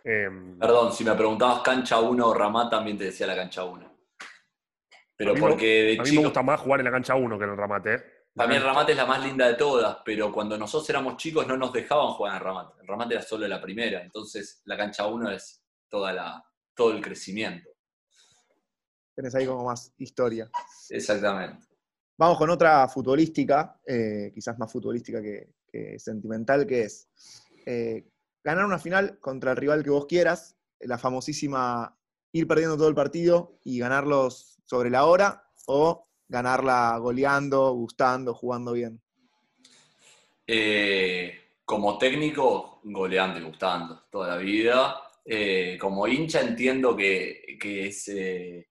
[0.03, 3.91] Em, Perdón, si me preguntabas cancha 1 o Ramat, también te decía la cancha 1.
[5.17, 7.13] Pero a mí me- porque de a mí me gusta más jugar en la cancha
[7.15, 8.20] 1 que en el ramate.
[8.31, 8.35] ¿Eh?
[8.35, 11.45] para mí el Ramat es la más linda de todas, pero cuando nosotros éramos chicos
[11.47, 12.79] no nos dejaban jugar en el Ramat.
[12.79, 17.01] El Ramat era solo la primera, entonces la cancha 1 es toda la, todo el
[17.01, 17.69] crecimiento.
[19.13, 20.49] Tenés ahí como más historia.
[20.89, 21.67] Exactamente.
[22.17, 27.09] Vamos con otra futbolística, eh, quizás más futbolística que, que sentimental, que es
[27.65, 28.07] eh,
[28.43, 31.97] ganar una final contra el rival que vos quieras, la famosísima
[32.31, 38.71] ir perdiendo todo el partido y ganarlos sobre la hora, o ganarla goleando, gustando, jugando
[38.71, 39.01] bien.
[40.47, 45.01] Eh, como técnico, goleando y gustando toda la vida.
[45.25, 48.69] Eh, como hincha entiendo que, que es, eh,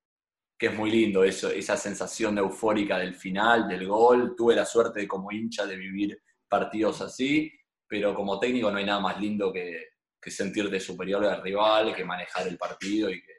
[0.56, 4.34] que es muy lindo eso, esa sensación eufórica del final, del gol.
[4.34, 7.52] Tuve la suerte de, como hincha de vivir partidos así,
[7.86, 9.88] pero como técnico no hay nada más lindo que,
[10.18, 13.34] que sentirte superior al rival, que manejar el partido y que,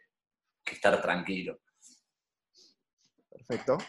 [0.63, 1.59] que estar tranquilo.
[3.27, 3.79] Perfecto.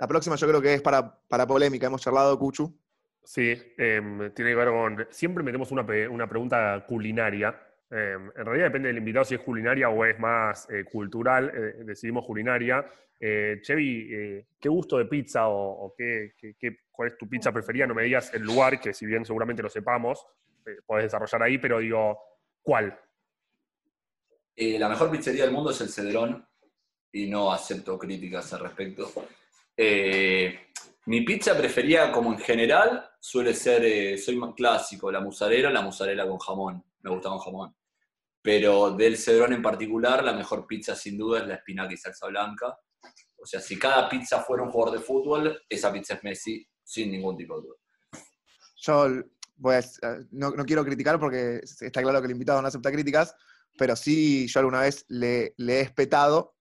[0.00, 2.74] La próxima yo creo que es para, para polémica, hemos charlado, Cuchu.
[3.22, 5.06] Sí, em, tiene que ver con.
[5.10, 7.50] Siempre metemos una, una pregunta culinaria.
[7.90, 11.52] Em, en realidad depende del invitado si es culinaria o es más eh, cultural.
[11.54, 12.82] eh, decidimos culinaria.
[13.20, 17.28] Eh, Chevy, eh, ¿qué gusto de pizza o, o qué, qué- qué- cuál es tu
[17.28, 17.86] pizza preferida?
[17.86, 20.24] No me digas el lugar, que si bien seguramente lo sepamos,
[20.64, 22.18] eh, podés desarrollar ahí, pero digo,
[22.62, 22.98] ¿cuál?
[24.56, 26.46] Eh, la mejor pizzería del mundo es el Cedrón
[27.12, 29.12] y no acepto críticas al respecto.
[29.76, 30.68] Eh,
[31.06, 35.82] mi pizza preferida, como en general, suele ser, eh, soy más clásico, la mozzarella, la
[35.82, 36.84] mozzarella con jamón.
[37.02, 37.74] Me gusta con jamón.
[38.42, 42.26] Pero del Cedrón en particular, la mejor pizza sin duda es la espinaca y salsa
[42.28, 42.78] blanca.
[43.36, 47.10] O sea, si cada pizza fuera un jugador de fútbol, esa pizza es Messi, sin
[47.10, 47.76] ningún tipo de duda.
[48.76, 49.02] Yo
[50.02, 53.34] a- no, no quiero criticar porque está claro que el invitado no acepta críticas,
[53.76, 56.56] pero sí yo alguna vez le, le he espetado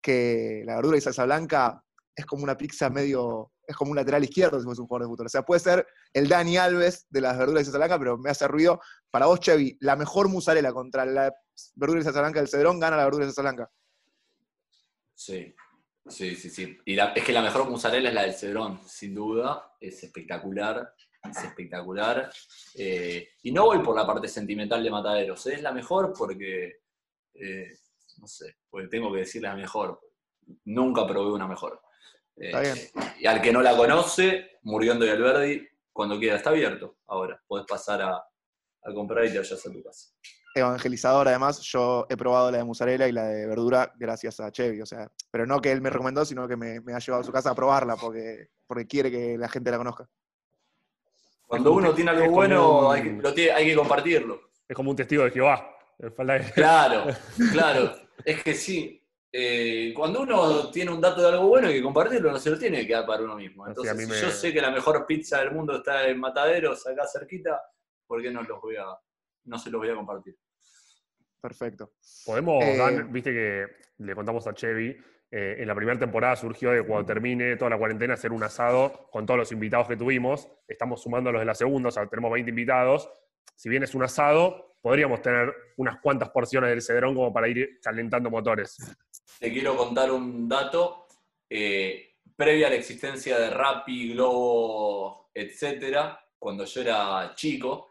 [0.00, 1.84] que la verdura y salsa blanca
[2.18, 5.12] es como una pizza medio, es como un lateral izquierdo si fuese un jugador de
[5.12, 5.26] fútbol.
[5.26, 8.28] O sea, puede ser el Dani Alves de las verduras y salsa blanca, pero me
[8.28, 8.80] hace ruido.
[9.08, 11.32] Para vos, Chevy, la mejor mozzarella contra la
[11.76, 13.70] verdura y salsa blanca del Cedrón gana la verdura y salsa blanca.
[15.14, 15.54] Sí,
[16.08, 16.76] sí, sí, sí.
[16.84, 19.76] Y es que la mejor mozzarella es la del Cedrón, sin duda.
[19.78, 20.92] Es espectacular,
[21.22, 22.32] es espectacular.
[22.74, 26.80] Eh, y no voy por la parte sentimental de Mataderos, es la mejor porque,
[27.34, 27.78] eh,
[28.16, 30.00] no sé, porque tengo que decir la mejor.
[30.64, 31.80] Nunca probé una mejor.
[32.40, 32.76] Eh, Está bien.
[33.20, 37.40] Y al que no la conoce, Muriendo y Alberdi, cuando quiera, está abierto ahora.
[37.46, 40.08] Podés pasar a, a comprar y te vayas a tu casa.
[40.54, 44.80] Evangelizador, además, yo he probado la de mozzarella y la de verdura gracias a Chevy,
[44.80, 47.24] o sea, pero no que él me recomendó, sino que me, me ha llevado a
[47.24, 50.08] su casa a probarla porque, porque quiere que la gente la conozca.
[51.46, 54.40] Cuando uno tiene algo bueno, un- hay que, lo tiene- hay que compartirlo.
[54.68, 55.70] Es como un testigo de Jehová.
[55.98, 56.10] Eh,
[56.54, 57.06] Claro,
[57.52, 57.94] claro.
[58.24, 58.97] Es que sí.
[59.32, 62.58] Eh, cuando uno tiene un dato de algo bueno hay que compartirlo, no se lo
[62.58, 63.66] tiene que quedar para uno mismo.
[63.66, 66.18] Entonces, a mí si me- yo sé que la mejor pizza del mundo está en
[66.18, 67.60] Mataderos, acá cerquita,
[68.06, 68.84] ¿por qué no los voy a,
[69.44, 70.36] no se los voy a compartir?
[71.40, 71.92] Perfecto.
[72.26, 73.66] Podemos, Eh, Dan, viste que
[73.98, 74.96] le contamos a Chevy,
[75.30, 79.08] eh, en la primera temporada surgió de cuando termine toda la cuarentena hacer un asado
[79.12, 80.48] con todos los invitados que tuvimos.
[80.66, 83.08] Estamos sumando los de la segunda, o sea, tenemos 20 invitados.
[83.54, 87.78] Si bien es un asado, podríamos tener unas cuantas porciones del cedrón como para ir
[87.82, 88.76] calentando motores.
[89.38, 91.06] Te quiero contar un dato.
[91.50, 92.08] eh,
[92.38, 97.90] previa a la existencia de Rappi, Globo, etcétera, cuando yo era chico,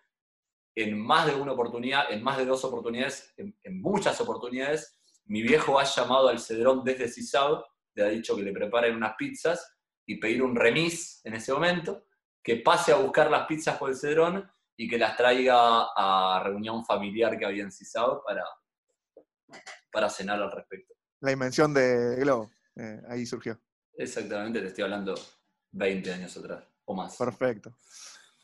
[0.74, 5.78] en más de una oportunidad, en más de dos oportunidades, en, muchas oportunidades, mi viejo
[5.78, 9.76] ha llamado al Cedrón desde Cisao, le ha dicho que le preparen unas pizzas
[10.06, 12.06] y pedir un remis en ese momento,
[12.42, 16.86] que pase a buscar las pizzas por el Cedrón y que las traiga a reunión
[16.86, 18.46] familiar que había en Cisao para,
[19.92, 20.97] para cenar al respecto.
[21.22, 23.60] La invención de Globo, eh, ahí surgió.
[23.96, 25.16] Exactamente, te estoy hablando
[25.72, 27.16] 20 años atrás o más.
[27.18, 27.76] Perfecto.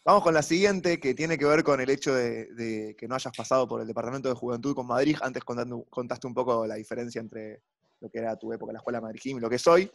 [0.06, 3.16] Vamos con la siguiente, que tiene que ver con el hecho de, de que no
[3.16, 5.16] hayas pasado por el Departamento de Juventud con Madrid.
[5.22, 7.62] Antes contando- contaste un poco la diferencia entre
[8.02, 9.90] lo que era tu época, la Escuela Madrid y lo que soy.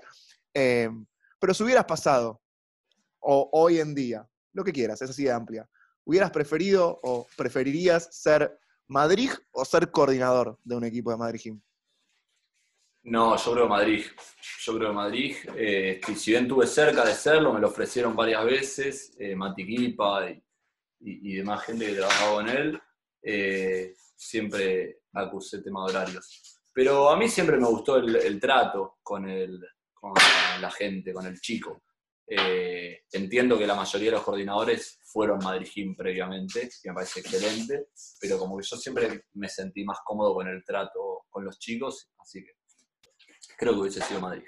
[0.55, 0.89] Eh,
[1.39, 2.41] pero si hubieras pasado,
[3.21, 5.69] o hoy en día, lo que quieras, es así de amplia,
[6.05, 11.61] ¿hubieras preferido o preferirías ser Madrid o ser coordinador de un equipo de Madrid Gym?
[13.09, 14.05] No, yo creo Madrid.
[14.61, 15.35] Yo creo Madrid.
[15.57, 20.29] Eh, si bien tuve cerca de serlo, me lo ofrecieron varias veces, eh, Mati Kipa
[21.01, 22.81] y, demás gente que trabajaba con él,
[23.23, 26.61] eh, siempre acusé tema de horarios.
[26.73, 29.59] Pero a mí siempre me gustó el, trato con el,
[29.95, 30.13] con
[30.61, 31.85] la gente, con el chico.
[32.27, 37.87] Eh, entiendo que la mayoría de los coordinadores fueron Madrid previamente, que me parece excelente,
[38.21, 42.11] pero como que yo siempre me sentí más cómodo con el trato con los chicos,
[42.19, 42.58] así que
[43.59, 44.45] creo que hubiese sido Madrid.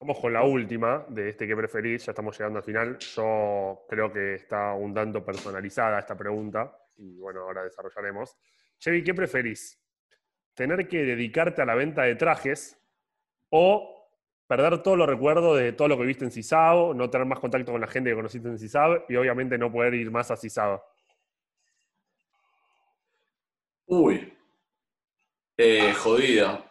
[0.00, 2.98] Vamos con la última de este que preferís, ya estamos llegando al final.
[2.98, 8.36] Yo creo que está un tanto personalizada esta pregunta y bueno, ahora desarrollaremos.
[8.78, 9.80] Chevy, ¿qué preferís?
[10.54, 12.78] ¿Tener que dedicarte a la venta de trajes
[13.48, 14.10] o
[14.46, 17.72] perder todos los recuerdos de todo lo que viste en CISAO, no tener más contacto
[17.72, 20.84] con la gente que conociste en CISAO y obviamente no poder ir más a CISAO.
[23.86, 24.36] Uy,
[25.56, 26.65] eh, jodida.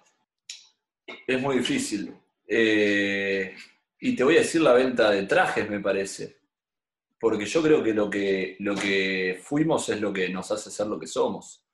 [1.28, 2.16] Es muy difícil.
[2.48, 3.56] Eh,
[4.00, 6.38] y te voy a decir la venta de trajes, me parece.
[7.20, 10.88] Porque yo creo que lo que, lo que fuimos es lo que nos hace ser
[10.88, 11.66] lo que somos.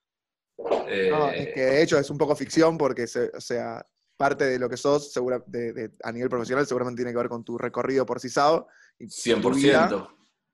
[0.57, 3.86] no, es que de hecho es un poco ficción porque, o sea,
[4.21, 5.43] parte de lo que sos segura,
[6.03, 8.67] a nivel profesional seguramente tiene que ver con tu recorrido por CISAO.
[8.99, 10.07] Y 100%.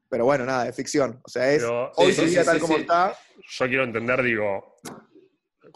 [0.09, 1.19] pero bueno, nada, es ficción.
[1.23, 3.13] O sea, es hoy sí, tal como está.
[3.49, 4.77] Yo quiero entender, digo,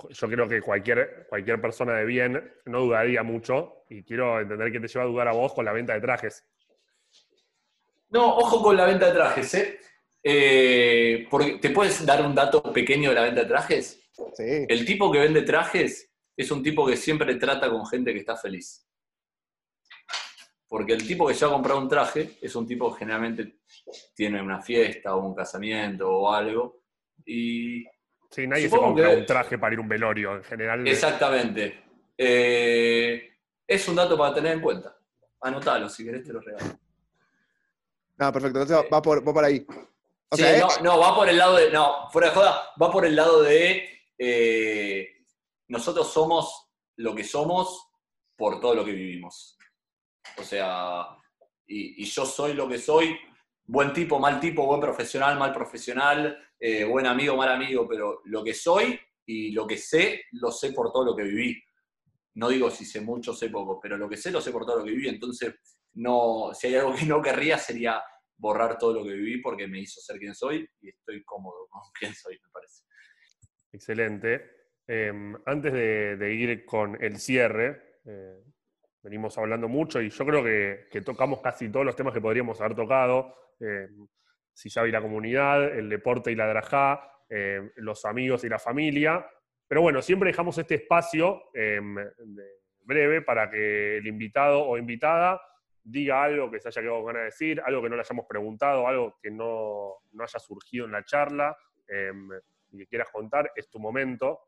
[0.09, 4.79] yo creo que cualquier, cualquier persona de bien no dudaría mucho y quiero entender que
[4.79, 6.45] te lleva a dudar a vos con la venta de trajes.
[8.09, 9.79] No, ojo con la venta de trajes, ¿eh?
[10.23, 14.01] eh porque, ¿Te puedes dar un dato pequeño de la venta de trajes?
[14.33, 14.65] Sí.
[14.67, 18.35] El tipo que vende trajes es un tipo que siempre trata con gente que está
[18.35, 18.85] feliz.
[20.67, 23.59] Porque el tipo que ya ha comprado un traje es un tipo que generalmente
[24.15, 26.83] tiene una fiesta o un casamiento o algo.
[27.25, 27.85] Y.
[28.31, 30.87] Sí, nadie se compra un traje para ir a un velorio en general.
[30.87, 31.83] Exactamente.
[32.17, 33.29] Eh,
[33.67, 34.97] es un dato para tener en cuenta.
[35.41, 36.79] Anotalo, si querés te lo regalo.
[38.17, 38.61] No, perfecto.
[38.61, 39.65] Entonces va por, va por ahí.
[40.83, 41.71] no, va por el lado de.
[41.71, 43.89] No, fuera de joda, va por el lado de.
[44.17, 45.09] Eh,
[45.67, 47.89] nosotros somos lo que somos
[48.37, 49.57] por todo lo que vivimos.
[50.37, 51.07] O sea,
[51.65, 53.17] y, yo soy lo que soy,
[53.71, 58.43] buen tipo, mal tipo, buen profesional, mal profesional, eh, buen amigo, mal amigo, pero lo
[58.43, 61.63] que soy y lo que sé, lo sé por todo lo que viví.
[62.35, 64.79] No digo si sé mucho, sé poco, pero lo que sé, lo sé por todo
[64.79, 65.07] lo que viví.
[65.07, 65.55] Entonces,
[65.93, 68.03] no, si hay algo que no querría sería
[68.35, 71.81] borrar todo lo que viví porque me hizo ser quien soy y estoy cómodo con
[71.97, 72.83] quien soy, me parece.
[73.71, 74.51] Excelente.
[74.85, 78.43] Em, antes de, ir con el cierre, eh,
[79.03, 82.75] venimos hablando mucho y yo creo que, tocamos casi todos los temas que podríamos haber
[82.75, 83.35] tocado.
[83.59, 83.87] Eh,
[84.53, 88.59] si ya vi la comunidad, el deporte y la drajá, em, los amigos y la
[88.59, 89.25] familia.
[89.67, 91.95] Pero bueno, siempre dejamos este espacio em,
[92.83, 95.41] breve para que el invitado o invitada
[95.83, 98.25] diga algo que se haya quedado con ganas de decir, algo que no le hayamos
[98.27, 101.57] preguntado, algo que no, no haya surgido en la charla
[102.71, 104.39] y que quieras contar, es tu momento.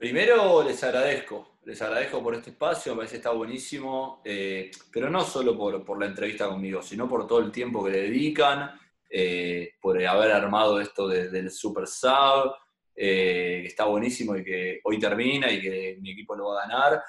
[0.00, 5.10] Primero les agradezco, les agradezco por este espacio, me parece que está buenísimo, eh, pero
[5.10, 8.70] no solo por, la entrevista conmigo, sino por todo el tiempo que le dedican,
[9.10, 12.54] eh, por haber armado esto del Super Sub,
[12.96, 16.66] eh, que está buenísimo y que hoy termina y que mi equipo lo va a
[16.66, 17.02] ganar.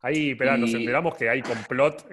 [0.00, 2.08] Ahí, espera, nos enteramos que hay complot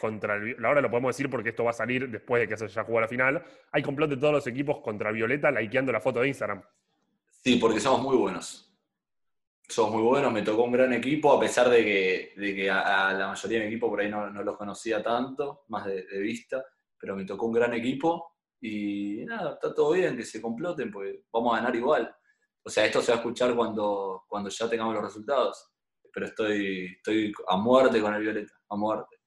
[0.00, 0.64] contra el.
[0.64, 3.02] Ahora lo podemos decir porque esto va a salir después de que se haya jugado
[3.02, 3.44] la final.
[3.70, 6.62] Hay complot de todos los equipos contra Violeta likeando la foto de Instagram.
[7.46, 8.76] Sí, porque somos muy buenos.
[9.68, 13.12] Somos muy buenos, me tocó un gran equipo, a pesar de que, de que a,
[13.12, 16.64] la mayoría de mi equipo por ahí no, los conocía tanto, más de, vista,
[16.98, 21.22] pero me tocó un gran equipo y nada, está todo bien, que se comploten, porque
[21.32, 22.12] vamos a ganar igual.
[22.64, 25.70] O sea, esto se va a escuchar cuando, cuando ya tengamos los resultados,
[26.12, 29.20] pero estoy, estoy a muerte con el Violeta, a muerte.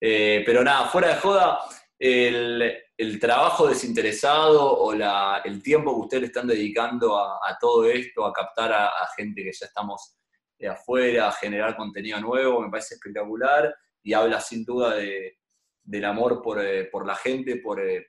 [0.00, 1.58] Eh, pero nada, fuera de joda,
[1.98, 8.72] el, trabajo desinteresado o el tiempo que ustedes están dedicando a, todo esto, a captar
[8.72, 10.16] a, gente que ya estamos
[10.58, 16.40] de afuera, a generar contenido nuevo, me parece espectacular y habla sin duda del amor
[16.42, 18.06] por, eh, la gente, por, eh,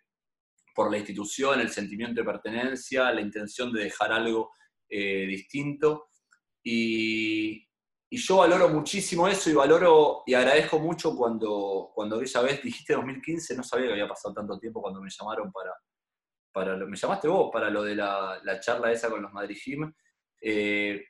[0.74, 4.52] por, la institución, el sentimiento de pertenencia, la intención de dejar algo
[4.90, 6.10] eh, distinto.
[6.64, 7.67] Y,
[8.10, 12.94] y yo valoro muchísimo eso y valoro y agradezco mucho cuando, cuando aquella vez dijiste
[12.94, 15.74] 2015, no sabía que había pasado tanto tiempo cuando me llamaron para,
[16.54, 19.94] para me llamaste vos para lo de la, charla esa con los Madrid Gym.
[20.42, 21.04] Eh,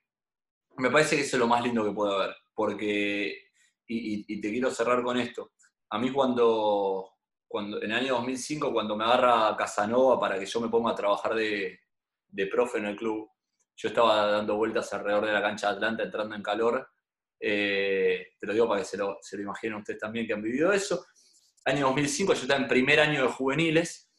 [0.77, 3.49] me parece que eso es lo más lindo que puede haber, porque,
[3.87, 5.53] y, te quiero cerrar con esto,
[5.89, 7.11] a mí cuando,
[7.47, 10.95] cuando, en el año 2005, cuando me agarra Casanova para que yo me ponga a
[10.95, 11.79] trabajar de,
[12.27, 13.29] de profe en el club,
[13.77, 16.89] yo estaba dando vueltas alrededor de la cancha de Atlanta, entrando en calor.
[17.39, 20.41] Eh, te lo digo para que se lo, se lo imaginen ustedes también que han
[20.41, 21.05] vivido eso.
[21.63, 24.11] Año 2005, yo estaba en primer año de juveniles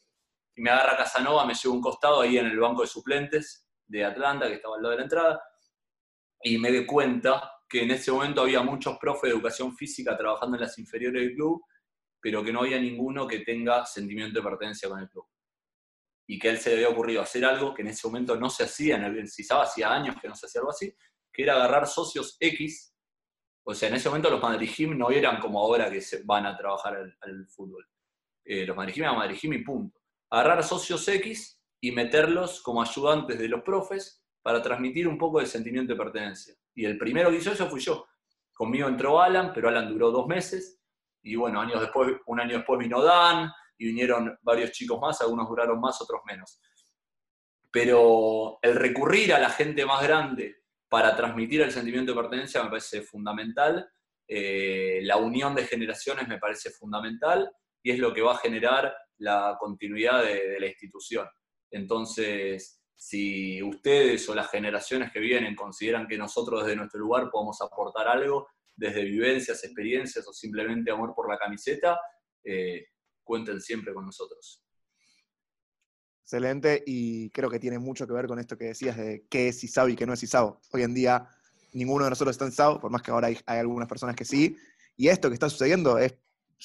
[0.54, 4.04] y me agarra Casanova, me llevo un costado ahí en el banco de suplentes de
[4.04, 5.42] Atlanta, que estaba al lado de la entrada,
[6.40, 10.56] y me doy cuenta que en ese momento había muchos profes de educación física trabajando
[10.56, 11.62] en las inferiores del club,
[12.20, 15.26] pero que no había ninguno que tenga sentimiento de pertenencia con el club.
[16.28, 18.50] Y que a él se le había ocurrido hacer algo que en ese momento no
[18.50, 20.94] se hacía, en el CISAB hacía años que no se hacía algo así,
[21.32, 22.94] que era agarrar socios X.
[23.64, 26.46] O sea, en ese momento los Madrid Gym no eran como ahora que se van
[26.46, 27.86] a trabajar al, fútbol.
[28.44, 29.98] Eh, los Madrid Gym eran Madrid Gym y punto.
[30.30, 35.46] Agarrar socios X y meterlos como ayudantes de los profes para transmitir un poco de
[35.46, 36.54] sentimiento de pertenencia.
[36.74, 38.06] Y el primero que hizo eso fui yo.
[38.52, 40.80] Conmigo entró Alan, pero Alan duró dos meses.
[41.22, 45.48] Y bueno, años después, un año después vino Dan y vinieron varios chicos más, algunos
[45.48, 46.60] duraron más, otros menos.
[47.70, 50.56] Pero el recurrir a la gente más grande
[50.88, 53.88] para transmitir el sentimiento de pertenencia me parece fundamental.
[54.26, 57.50] Eh, la unión de generaciones me parece fundamental
[57.82, 61.28] y es lo que va a generar la continuidad de la institución.
[61.70, 67.60] Entonces, si ustedes o las generaciones que vienen consideran que nosotros desde nuestro lugar podemos
[67.62, 72.00] aportar algo, desde vivencias, experiencias o simplemente amor por la camiseta,
[72.44, 72.86] eh,
[73.28, 74.64] cuenten siempre con nosotros.
[76.22, 79.62] Excelente, y creo que tiene mucho que ver con esto que decías de qué es
[79.62, 80.60] ISAO y qué no es ISAO.
[80.72, 81.28] Hoy en día
[81.74, 84.56] ninguno de nosotros está en ISAO, por más que ahora hay, algunas personas que sí,
[84.96, 86.14] y esto que está sucediendo es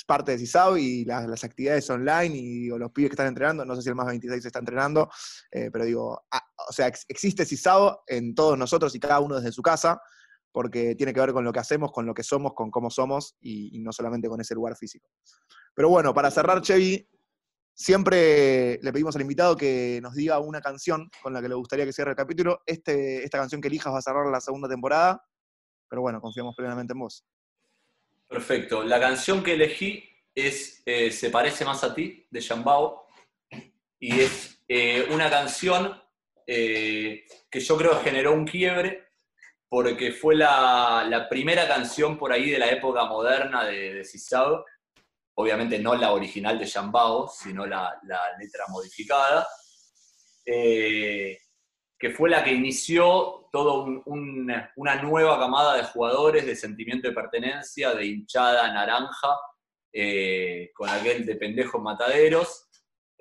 [0.07, 3.83] parte de CISAO y las, actividades online y los pibes que están entrenando, no sé
[3.83, 5.09] si el más 26 está entrenando,
[5.51, 9.51] eh, pero digo, ah, o sea, existe CISAO en todos nosotros y cada uno desde
[9.51, 10.01] su casa,
[10.53, 13.35] porque tiene que ver con lo que hacemos, con lo que somos, con cómo somos
[13.41, 15.09] y, no solamente con ese lugar físico.
[15.73, 17.07] Pero bueno, para cerrar, Chevy,
[17.73, 21.85] siempre le pedimos al invitado que nos diga una canción con la que le gustaría
[21.85, 22.61] que cierre el capítulo.
[22.65, 25.23] Este, esta canción que elijas va a cerrar la segunda temporada,
[25.89, 27.25] pero bueno, confiamos plenamente en vos.
[28.27, 28.83] Perfecto.
[28.83, 33.07] La canción que elegí es eh, Se parece más a ti, de Jambao.
[33.99, 36.01] Y es eh, una canción
[36.45, 39.07] eh, que yo creo generó un quiebre,
[39.69, 44.03] porque fue la, primera canción por ahí de la época moderna de, de
[45.35, 47.99] Obviamente no la original de Jambao, sino la,
[48.39, 49.47] letra modificada
[52.03, 57.93] que fue la que inició toda una nueva camada de jugadores de sentimiento de pertenencia,
[57.93, 59.37] de hinchada naranja,
[59.93, 62.67] eh, con aquel de pendejos mataderos.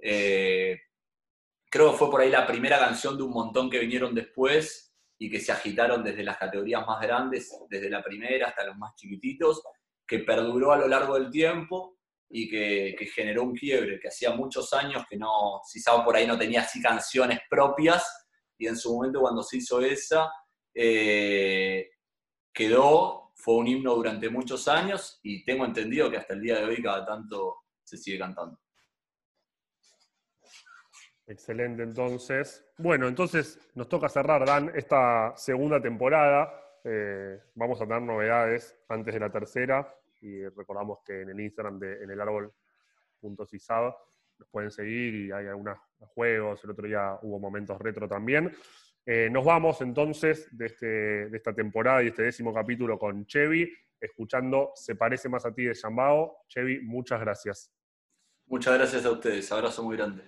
[0.02, 0.80] Eh,
[1.70, 5.30] creo que fue por ahí la primera canción de un montón que vinieron después y
[5.30, 9.62] que se agitaron desde las categorías más grandes, desde la primera hasta los más chiquititos,
[10.04, 11.98] que perduró a lo largo del tiempo
[12.34, 16.38] y que, generó un quiebre, que hacía muchos años que no, saben por ahí no
[16.38, 18.04] tenía así canciones propias,
[18.56, 20.32] y en su momento cuando se hizo esa,
[20.74, 21.90] eh,
[22.52, 26.64] quedó, fue un himno durante muchos años y tengo entendido que hasta el día de
[26.64, 28.58] hoy cada tanto se sigue cantando.
[31.26, 32.64] Excelente, entonces.
[32.78, 36.80] Bueno, entonces nos toca cerrar, Dan, esta segunda temporada.
[36.84, 41.78] Eh, vamos a tener novedades antes de la tercera y recordamos que en el Instagram
[41.78, 43.94] de en el árbol.cisab
[44.38, 48.52] nos pueden seguir y hay algunos juegos, el otro día hubo momentos retro también.
[49.04, 50.86] Eh, nos vamos entonces de, este,
[51.28, 55.64] de esta temporada y este décimo capítulo con Chevy, escuchando Se parece más a ti
[55.64, 56.44] de Chambao.
[56.48, 57.72] Chevy, muchas gracias.
[58.46, 60.22] Muchas gracias a ustedes, abrazo muy grande.